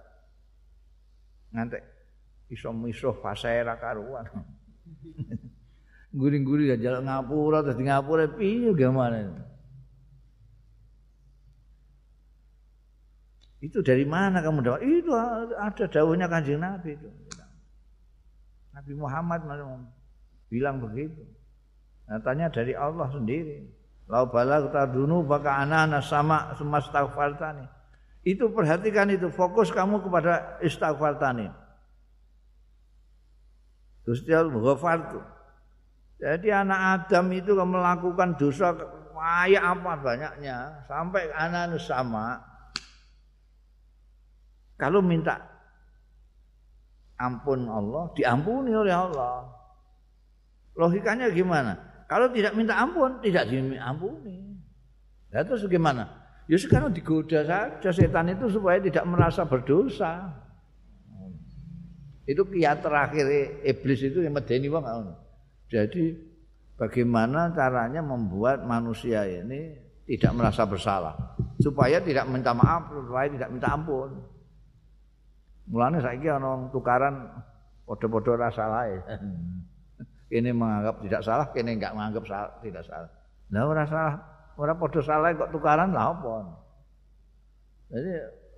Ngantek 1.52 1.84
iso 2.48 2.72
miso 2.72 3.12
fasera 3.20 3.76
karuan. 3.76 4.24
Guring-guring 6.16 6.72
ya 6.72 6.80
jalan 6.80 7.12
ngapura 7.12 7.60
terus 7.60 7.76
di 7.76 7.92
ngapura 7.92 8.24
piye 8.40 8.72
gimana 8.72 9.45
itu 13.64 13.80
dari 13.84 14.04
mana 14.04 14.44
kamu 14.44 14.60
dapat 14.62 14.82
itu 14.84 15.12
ada 15.56 15.86
daunnya 15.88 16.28
kanjeng 16.28 16.60
nabi 16.60 16.96
itu 16.96 17.10
Nabi 18.76 18.92
Muhammad 19.00 19.48
bilang 20.52 20.84
begitu 20.84 21.24
Nyatanya 22.06 22.54
dari 22.54 22.78
Allah 22.78 23.10
sendiri 23.10 23.66
Lau 24.06 24.30
balagta 24.30 24.86
baka 25.26 25.66
anana 25.66 25.98
sama 25.98 26.54
semastaghfartani. 26.54 27.66
Itu 28.22 28.54
perhatikan 28.54 29.10
itu, 29.10 29.34
fokus 29.34 29.74
kamu 29.74 30.02
kepada 30.06 30.62
istighfartani. 30.62 31.50
Gusti 34.06 34.30
Allah. 34.30 34.62
Jadi 36.22 36.48
anak 36.54 37.10
Adam 37.10 37.26
itu 37.34 37.58
melakukan 37.58 38.38
dosa 38.38 38.78
kayak 39.16 39.64
apa 39.64 39.92
banyaknya 40.00 40.86
sampai 40.86 41.34
anak 41.34 41.82
sama 41.82 42.38
kalau 44.76 45.00
minta 45.00 45.40
ampun 47.16 47.68
Allah 47.68 48.12
diampuni 48.16 48.76
oleh 48.76 48.92
Allah. 48.92 49.48
Logikanya 50.76 51.32
gimana? 51.32 51.80
Kalau 52.12 52.28
tidak 52.36 52.54
minta 52.54 52.76
ampun, 52.76 53.24
tidak 53.24 53.48
diampuni. 53.48 54.60
Ya 55.32 55.42
terus 55.48 55.64
gimana? 55.72 56.12
Ya 56.46 56.60
sekarang 56.60 56.94
digoda 56.94 57.42
saja 57.42 57.90
setan 57.90 58.30
itu 58.30 58.52
supaya 58.52 58.78
tidak 58.78 59.08
merasa 59.08 59.48
berdosa. 59.48 60.30
Itu 62.28 62.46
kiat 62.46 62.84
terakhir 62.84 63.26
iblis 63.64 64.02
itu 64.02 64.22
yang 64.22 64.34
medeni 64.34 64.68
wong 64.68 64.86
Jadi 65.70 66.14
bagaimana 66.78 67.54
caranya 67.54 68.02
membuat 68.04 68.66
manusia 68.66 69.26
ini 69.26 69.78
tidak 70.06 70.38
merasa 70.38 70.66
bersalah 70.70 71.16
supaya 71.58 71.98
tidak 72.02 72.30
minta 72.30 72.54
maaf, 72.54 72.94
supaya 72.94 73.26
tidak 73.32 73.50
minta 73.50 73.74
ampun. 73.74 74.35
Mulanya 75.66 75.98
saya 76.02 76.18
kira 76.22 76.38
tukaran 76.70 77.26
podo-podo 77.86 78.38
rasa 78.38 78.66
lain. 78.70 79.02
kene 80.26 80.52
menganggap 80.52 81.00
tidak 81.06 81.22
salah, 81.22 81.46
kene 81.54 81.78
enggak 81.78 81.94
menganggap 81.94 82.26
salah, 82.26 82.52
tidak 82.62 82.84
salah. 82.86 83.10
Lah 83.54 83.64
ora 83.70 83.84
salah, 83.86 84.16
ora 84.58 84.74
padha 84.74 85.02
salah 85.06 85.30
kok 85.38 85.54
tukaran 85.54 85.94
lah 85.94 86.12
apa. 86.12 86.34
Jadi 87.94 88.12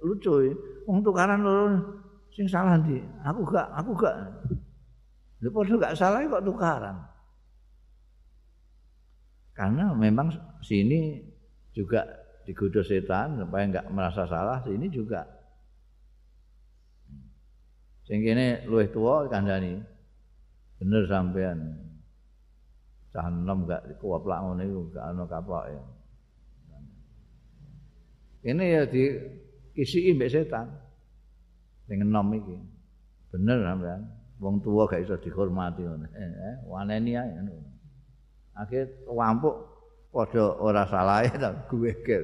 lucu 0.03 0.33
ya. 0.47 0.53
Wong 0.87 1.03
tukaran 1.03 1.43
lho 1.43 1.83
sing 2.31 2.47
salah 2.47 2.79
ndi? 2.79 3.03
Aku 3.27 3.43
gak, 3.43 3.67
aku 3.75 3.91
gak. 3.99 4.15
Lha 5.43 5.49
padha 5.51 5.73
gak 5.75 5.95
salah 5.99 6.23
kok 6.23 6.45
tukaran. 6.47 6.97
Karena 9.51 9.91
memang 9.91 10.31
sini 10.63 11.19
juga 11.75 12.05
digoda 12.47 12.79
setan 12.79 13.37
supaya 13.37 13.63
enggak 13.67 13.87
merasa 13.91 14.23
salah, 14.23 14.63
sini 14.63 14.87
juga. 14.87 15.37
Sing 18.07 18.23
kene 18.23 18.63
luwih 18.65 18.87
tuwa 18.87 19.27
kandhani. 19.27 19.83
bener 20.77 21.09
sampean 21.09 21.73
cah 23.09 23.33
enom 23.33 23.65
gak 23.65 23.97
kuwaplak 23.97 24.45
ngene 24.45 24.69
iku 24.69 24.81
gak 24.93 25.09
ana 25.09 25.25
kapoke 25.25 25.73
ini 28.45 28.63
ya 28.77 28.85
di 28.87 29.03
kisi 29.75 30.13
mbek 30.15 30.31
setan. 30.31 30.71
Sing 31.89 31.99
enom 31.99 32.31
iki. 32.31 32.55
Bener 33.33 33.59
sampean 33.65 34.01
wong 34.37 34.61
tua 34.61 34.85
gak 34.87 35.03
iso 35.03 35.17
dihormati 35.17 35.81
ngono 35.81 36.07
eh, 36.13 36.31
eh 36.31 36.55
waneni 36.69 37.17
ae 37.17 37.31
ngono. 37.43 37.73
Akhir 38.55 39.03
wampuk 39.09 39.55
padha 40.13 40.45
ora 40.61 40.87
salah 40.87 41.27
ta 41.27 41.67
gue 41.67 41.93
ger 42.05 42.23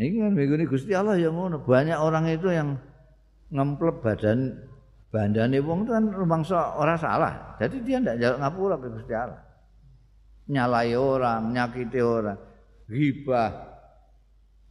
ini 0.00 0.16
kan 0.16 0.32
minggu 0.32 0.64
Gusti 0.64 0.96
Allah 0.96 1.18
yang 1.20 1.36
ngono. 1.36 1.60
Banyak 1.60 1.98
orang 1.98 2.24
itu 2.30 2.48
yang 2.48 2.80
ngemplep 3.50 4.00
badan 4.02 4.54
bandane 5.10 5.58
wong 5.58 5.84
kan 5.84 6.06
rumangsa 6.10 6.78
ora 6.78 6.94
salah. 6.94 7.58
Jadi 7.58 7.82
dia 7.82 7.98
ndak 7.98 8.18
jaluk 8.22 8.38
ngapura 8.38 8.76
ke 8.78 8.88
Gusti 8.94 9.14
Allah. 9.14 9.42
Nyalai 10.50 10.94
orang, 10.98 11.54
nyakiti 11.54 12.02
orang, 12.02 12.38
ghibah, 12.90 13.50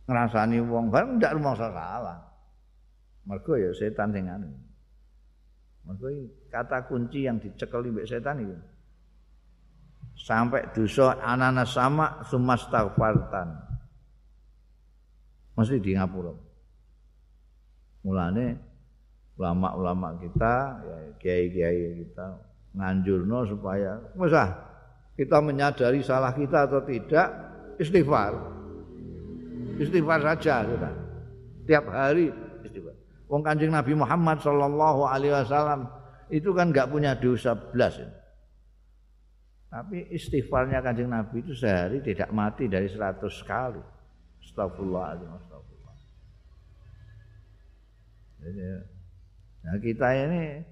ngrasani 0.08 0.60
wong, 0.64 0.92
bareng 0.92 1.20
ndak 1.20 1.36
rumangsa 1.36 1.72
salah. 1.72 2.20
Mergo 3.28 3.54
ya 3.60 3.72
setan 3.76 4.16
sing 4.16 4.26
anu. 4.32 4.50
Mergo 5.88 6.08
kata 6.50 6.88
kunci 6.88 7.28
yang 7.28 7.38
dicekeli 7.38 7.92
mbek 7.92 8.08
setan 8.08 8.44
itu. 8.44 8.58
Sampai 10.20 10.68
dosa 10.76 11.16
anana 11.24 11.64
sama 11.64 12.24
sumastaghfartan. 12.28 13.48
Mesti 15.56 15.80
di 15.80 15.96
ngapura. 15.96 16.36
Mulane 18.04 18.69
ulama-ulama 19.40 20.20
kita, 20.20 20.84
ya 20.84 20.98
kiai-kiai 21.16 22.04
kita 22.04 22.28
nganjurno 22.76 23.48
supaya 23.48 23.96
wis 24.20 24.36
kita 25.16 25.40
menyadari 25.40 26.04
salah 26.04 26.36
kita 26.36 26.68
atau 26.68 26.84
tidak 26.84 27.28
istighfar. 27.80 28.36
Istighfar 29.80 30.20
saja 30.20 30.68
sudah. 30.68 30.94
Tiap 31.64 31.88
hari 31.88 32.28
istighfar. 32.68 32.96
Wong 33.32 33.42
Kanjeng 33.44 33.72
Nabi 33.72 33.96
Muhammad 33.96 34.44
sallallahu 34.44 35.08
alaihi 35.08 35.32
wasallam 35.32 35.88
itu 36.28 36.52
kan 36.52 36.76
enggak 36.76 36.92
punya 36.92 37.16
dosa 37.16 37.56
belas. 37.56 37.96
Ya. 37.96 38.12
Tapi 39.70 40.12
istighfarnya 40.12 40.84
Kanjeng 40.84 41.08
Nabi 41.08 41.46
itu 41.46 41.56
sehari 41.56 42.04
tidak 42.04 42.28
mati 42.36 42.68
dari 42.68 42.90
seratus 42.90 43.40
kali. 43.46 43.80
Astagfirullahaladzim, 44.42 45.30
astagfirullah. 45.30 45.96
Jadi, 48.40 48.66
nah 49.66 49.76
kita 49.80 50.08
ini 50.16 50.64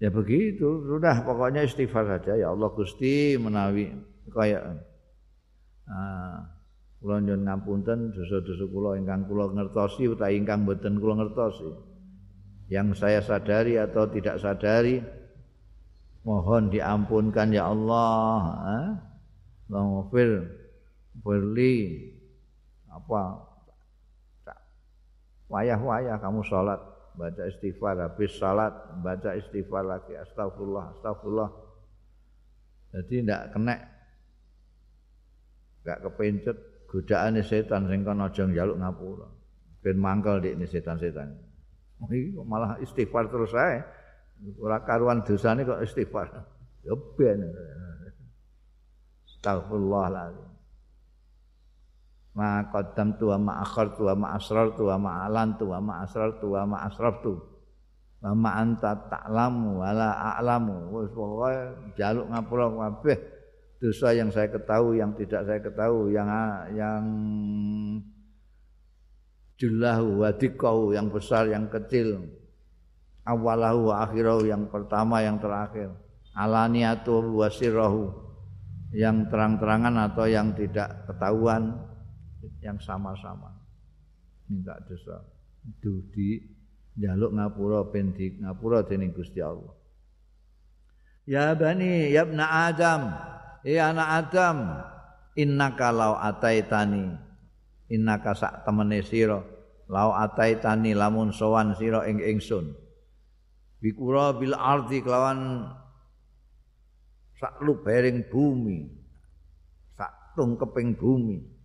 ya 0.00 0.08
begitu, 0.08 0.84
sudah 0.88 1.22
pokoknya 1.22 1.64
istighfar 1.68 2.08
saja 2.08 2.34
ya 2.34 2.50
Allah 2.50 2.72
Gusti 2.72 3.36
menawi 3.36 3.92
kayak 4.32 4.62
ah 5.90 6.60
kula 7.00 7.16
nyuwun 7.24 7.48
ngapunten 7.48 8.12
dosa-dosa 8.12 8.64
kula 8.68 9.00
ingkang 9.00 9.24
kula 9.24 9.48
ngertosi 9.56 10.04
utawi 10.04 10.36
ingkang 10.36 10.68
boten 10.68 11.00
kula 11.00 11.24
ngertosi. 11.24 11.88
Yang 12.70 13.02
saya 13.02 13.18
sadari 13.24 13.80
atau 13.80 14.06
tidak 14.06 14.38
sadari 14.38 15.02
mohon 16.22 16.68
diampunkan 16.70 17.50
ya 17.50 17.72
Allah. 17.72 18.42
Eh? 18.68 18.90
Allahumma 19.72 20.12
berli 21.24 21.76
apa 22.90 23.22
wayah-wayah 25.50 26.18
kamu 26.22 26.42
sholat 26.46 26.78
baca 27.18 27.42
istighfar 27.46 27.98
habis 27.98 28.30
sholat 28.36 28.72
baca 29.02 29.34
istighfar 29.34 29.82
lagi 29.86 30.14
astagfirullah 30.14 30.98
astagfirullah 30.98 31.50
jadi 32.90 33.22
tidak 33.22 33.42
kena 33.54 33.74
gak 35.86 35.98
kepencet 36.04 36.56
godaan 36.90 37.38
setan 37.46 37.86
sing 37.86 38.02
kono 38.02 38.26
aja 38.26 38.42
njaluk 38.44 38.76
ngapura. 38.82 39.28
Ben 39.80 39.96
mangkel 39.96 40.42
dik 40.42 40.58
setan-setan. 40.66 41.38
Iki 42.10 42.34
malah 42.42 42.76
istighfar 42.82 43.30
terus 43.30 43.54
ae. 43.54 43.78
Ora 44.58 44.82
karuan 44.82 45.22
dosane 45.22 45.62
kok 45.62 45.80
istighfar. 45.86 46.34
Ya 46.82 46.94
ben. 47.14 47.46
Astagfirullahaladzim. 49.30 50.49
Ma 52.40 52.64
qaddamtu 52.72 53.36
wa 53.36 53.36
ma 53.36 53.52
akhartu 53.60 54.08
wa 54.08 54.14
ma 54.16 54.26
asrartu 54.40 54.88
wa 54.88 54.96
ma 54.96 55.10
alantu 55.28 55.68
wa 55.68 55.78
ma 55.84 55.92
asrartu 56.08 56.56
wa 56.56 56.64
ma 56.64 56.88
asraftu. 56.88 57.36
Wa 58.24 58.32
ma 58.32 58.56
anta 58.56 58.96
ta'lamu 58.96 59.84
wa 59.84 59.92
la 59.92 60.16
a'lamu. 60.32 60.88
Wis 60.96 61.12
pokoke 61.12 61.52
jaluk 62.00 62.32
ngapura 62.32 62.72
kabeh. 62.72 63.40
dosa 63.80 64.12
yang 64.12 64.28
saya 64.28 64.52
ketahui 64.52 65.00
yang 65.00 65.16
tidak 65.16 65.40
saya 65.48 65.56
ketahui 65.64 66.12
yang 66.12 66.28
yang 66.76 67.04
julahu 69.56 70.20
wadikau 70.20 70.92
yang 70.92 71.08
besar 71.08 71.48
yang 71.48 71.64
kecil 71.72 72.28
awalahu 73.24 73.88
wa 73.88 74.04
akhirahu 74.04 74.44
yang 74.44 74.68
pertama 74.68 75.24
yang 75.24 75.40
terakhir 75.40 75.96
alaniatu 76.36 77.24
wasirahu 77.40 78.12
yang 78.92 79.32
terang-terangan 79.32 80.12
atau 80.12 80.28
yang 80.28 80.52
tidak 80.52 81.08
ketahuan 81.08 81.80
yang 82.60 82.80
sama-sama. 82.80 83.52
Minta 84.48 84.76
dosa. 84.88 85.20
Itu 85.66 86.04
di 86.10 86.40
jaluk 86.96 87.36
ngapura 87.36 87.86
ben 87.88 88.12
di 88.16 88.40
ngapura 88.40 88.84
dening 88.84 89.12
Gusti 89.12 89.40
Allah. 89.40 89.76
Ya 91.28 91.52
bani 91.54 92.10
ya 92.10 92.26
adam 92.26 93.12
ya 93.62 93.92
anak 93.92 94.08
Adam 94.26 94.56
innaka 95.36 95.92
law 95.92 96.18
ataitani 96.18 97.14
innaka 97.92 98.34
sak 98.34 98.64
temene 98.64 99.04
sira 99.04 99.38
law 99.86 100.16
ataitani 100.16 100.96
lamun 100.96 101.30
sowan 101.30 101.76
sira 101.76 102.08
ing 102.08 102.18
ingsun. 102.18 102.72
Bikura 103.80 104.36
bil 104.36 104.52
ardi 104.52 105.00
kelawan 105.00 105.70
sak 107.40 107.64
lubering 107.64 108.28
bumi 108.28 108.92
sak 109.96 110.36
tungkeping 110.36 110.92
bumi 111.00 111.59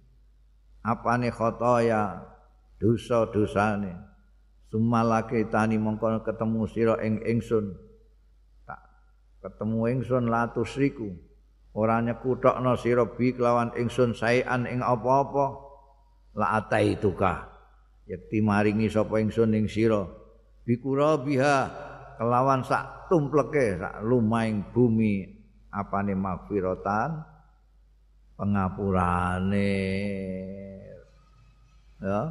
apane 0.86 1.34
khotoya? 1.34 2.21
Dosa-dosane 2.76 4.06
sumalake 4.76 5.48
tani 5.48 5.80
mongko 5.80 6.19
ketemu 6.28 6.67
sira 6.67 7.00
ing 7.00 7.24
ingsun. 7.24 7.71
Tak 8.67 8.82
ketemu 9.39 9.95
ingsun 9.95 10.28
latusriku 10.28 11.15
ora 11.71 12.04
nyekutokno 12.04 12.76
sira 12.76 13.08
bi 13.08 13.32
kelawan 13.32 13.71
ingsun 13.80 14.12
saean 14.12 14.67
ing 14.67 14.84
apa-apa. 14.84 15.63
La 16.36 16.60
ataituka 16.60 17.48
yakti 18.12 18.43
maringi 18.43 18.91
sapa 18.91 19.24
ingsun 19.24 19.56
ing 19.56 19.71
sira. 19.71 20.04
Bikura 20.67 21.15
biha 21.24 21.58
kelawan 22.19 22.67
sak 22.67 23.08
tumpleke 23.08 23.80
sak 23.80 24.04
lumaing 24.04 24.67
bumi. 24.76 25.32
Apane 25.71 26.15
magfiratan 26.15 27.19
pengapurane 28.36 29.80
ya 32.06 32.22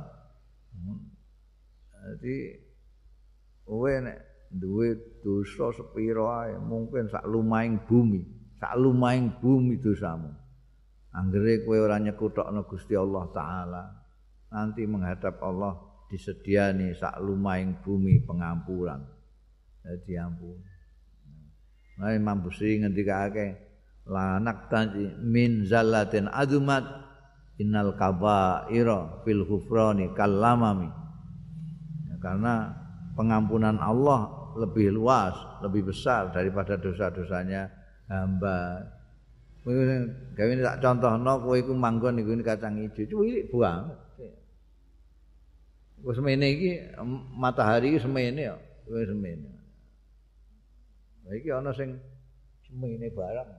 jadi 2.04 2.37
kowe 3.66 3.90
nek 3.90 4.18
duwe 4.54 4.94
dosa 5.18 5.74
sepira 5.74 6.46
ae 6.46 6.54
mungkin 6.62 7.10
sak 7.10 7.26
lumaing 7.26 7.82
bumi 7.82 8.44
sak 8.64 8.80
lumaing 8.80 9.28
bumi 9.44 9.76
dosamu. 9.76 10.32
Anggere 11.12 11.60
kowe 11.68 11.76
ora 11.76 12.00
nyekutokno 12.00 12.64
Gusti 12.64 12.96
Allah 12.96 13.28
taala, 13.28 13.84
nanti 14.48 14.88
menghadap 14.88 15.37
Allah 15.44 15.76
disediani 16.08 16.96
sak 16.96 17.20
lumaing 17.20 17.84
bumi 17.84 18.24
pengampuran. 18.24 19.04
Jadi 19.84 20.16
ampun. 20.16 20.58
Nah, 22.00 22.10
Imam 22.16 22.40
Busiri 22.40 22.80
ngendikake 22.80 23.46
lanak 24.08 24.72
tanji 24.72 25.12
min 25.20 25.68
zallatin 25.68 26.26
adumat 26.26 26.82
innal 27.58 27.94
kaba'ira 27.94 29.22
fil 29.22 29.46
ghufrani 29.46 30.10
kallamami. 30.14 30.90
Ya, 32.10 32.14
karena 32.18 32.74
pengampunan 33.14 33.78
Allah 33.78 34.52
lebih 34.58 34.94
luas, 34.94 35.34
lebih 35.62 35.90
besar 35.90 36.30
daripada 36.30 36.78
dosa-dosanya 36.78 37.70
hamba. 38.10 38.90
Gawe 39.64 40.52
tak 40.60 40.76
contohno 40.84 41.40
kowe 41.40 41.56
iku 41.56 41.72
manggon 41.72 42.20
iku 42.20 42.36
kacang 42.44 42.76
ijo. 42.84 43.00
Cuwilik 43.08 43.48
banget. 43.48 43.96
Wis 46.04 46.20
semene 46.20 46.46
iki 46.52 46.70
matahari 47.32 47.96
semene 47.96 48.40
ya. 48.52 48.56
Wis 48.84 49.08
semene. 49.08 49.48
Iki 51.32 51.48
ana 51.48 51.72
sing 51.72 51.96
semene 52.68 53.08
barang. 53.08 53.50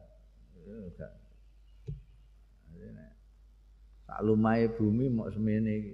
Tak 4.06 4.20
lumahe 4.22 4.70
bumi 4.70 5.10
mok 5.10 5.34
semene 5.34 5.72
iki. 5.74 5.94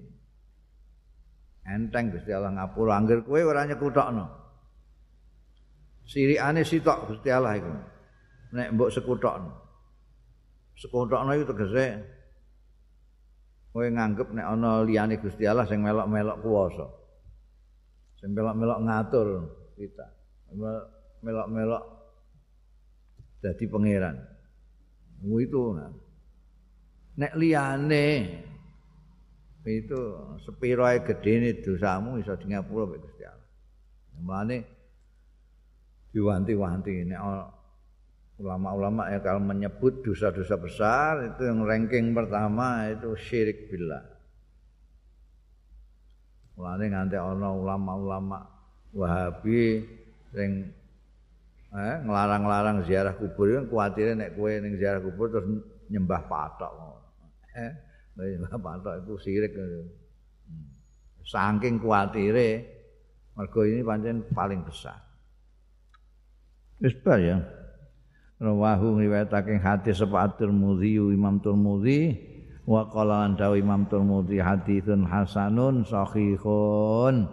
Enteng 1.61 2.11
Gusti 2.11 2.31
Allah 2.33 2.51
ngapura 2.57 2.99
angger 2.99 3.23
kowe 3.23 3.39
ora 3.39 3.63
nyekutokno. 3.63 4.25
Sirikane 6.03 6.67
sitok 6.67 7.07
Gusti 7.07 7.29
Allah 7.31 7.55
iku. 7.55 7.71
nek 8.51 8.67
mbok 8.75 8.91
sekutokno. 8.91 9.51
Sekutokno 10.75 11.31
iku 11.35 11.45
tegese 11.55 11.85
kowe 13.71 13.87
nganggep 13.87 14.27
nek 14.35 14.47
ana 14.47 14.83
liyane 14.83 15.15
Gusti 15.23 15.47
Allah 15.47 15.63
sing 15.67 15.79
melok-melok 15.79 16.43
kuwasa. 16.43 16.87
Sing 18.19 18.35
melok-melok 18.35 18.79
ngatur 18.83 19.27
kita. 19.79 20.07
Melok-melok 21.23 21.83
dadi 23.39 23.65
pangeran. 23.71 24.15
Mu 25.23 25.39
itu 25.39 25.77
nek 27.17 27.33
liyane 27.35 28.07
itu 29.61 30.01
sepiro 30.41 30.87
ae 30.89 31.05
gedene 31.05 31.53
dosamu 31.61 32.17
iso 32.17 32.33
di 32.39 32.49
ngapura 32.49 32.97
Gusti 32.97 33.23
Allah. 33.23 33.49
Mulane 34.21 34.57
diwanti-wanti 36.11 37.05
nek 37.05 37.21
ulama-ulama 38.41 39.13
ya 39.13 39.21
kalau 39.21 39.41
menyebut 39.41 40.01
dosa-dosa 40.01 40.57
besar 40.57 41.13
itu 41.29 41.45
yang 41.45 41.61
ranking 41.61 42.17
pertama 42.17 42.89
itu 42.89 43.13
syirik 43.13 43.69
billah. 43.69 44.01
Mulane 46.57 46.85
nganti 46.89 47.15
ana 47.17 47.49
ulama-ulama 47.53 48.39
Wahabi 48.91 49.87
sing 50.35 50.67
eh 51.71 51.97
nglarang-larang 52.03 52.83
ziarah 52.83 53.15
kubur 53.15 53.47
kan 53.55 53.65
kuatire 53.71 54.11
nek 54.11 54.35
kowe 54.35 54.51
ning 54.51 54.75
ziarah 54.75 54.99
kubur 54.99 55.31
terus 55.31 55.47
nyembah 55.87 56.27
patok 56.27 56.71
eh 57.55 57.73
nyembah 58.17 58.59
patok 58.59 58.95
itu 59.03 59.13
sirik 59.23 59.55
hmm. 59.55 59.87
saking 61.23 61.79
kuatire 61.79 62.81
mergo 63.35 63.63
ini 63.63 63.81
pancen 63.81 64.27
paling 64.35 64.61
besar. 64.67 64.99
Wis 66.81 66.97
ya. 67.05 67.37
Rawahu 68.41 68.97
riwayatake 68.97 69.61
hadis 69.61 70.01
sapa 70.01 70.25
At-Tirmidzi 70.25 70.97
Imam 70.97 71.37
Tirmidzi 71.37 72.17
wa 72.65 72.89
qala 72.89 73.29
Imam 73.53 73.85
Tirmidzi 73.85 74.41
haditsun 74.41 75.05
hasanun 75.05 75.85
sahihun 75.85 77.29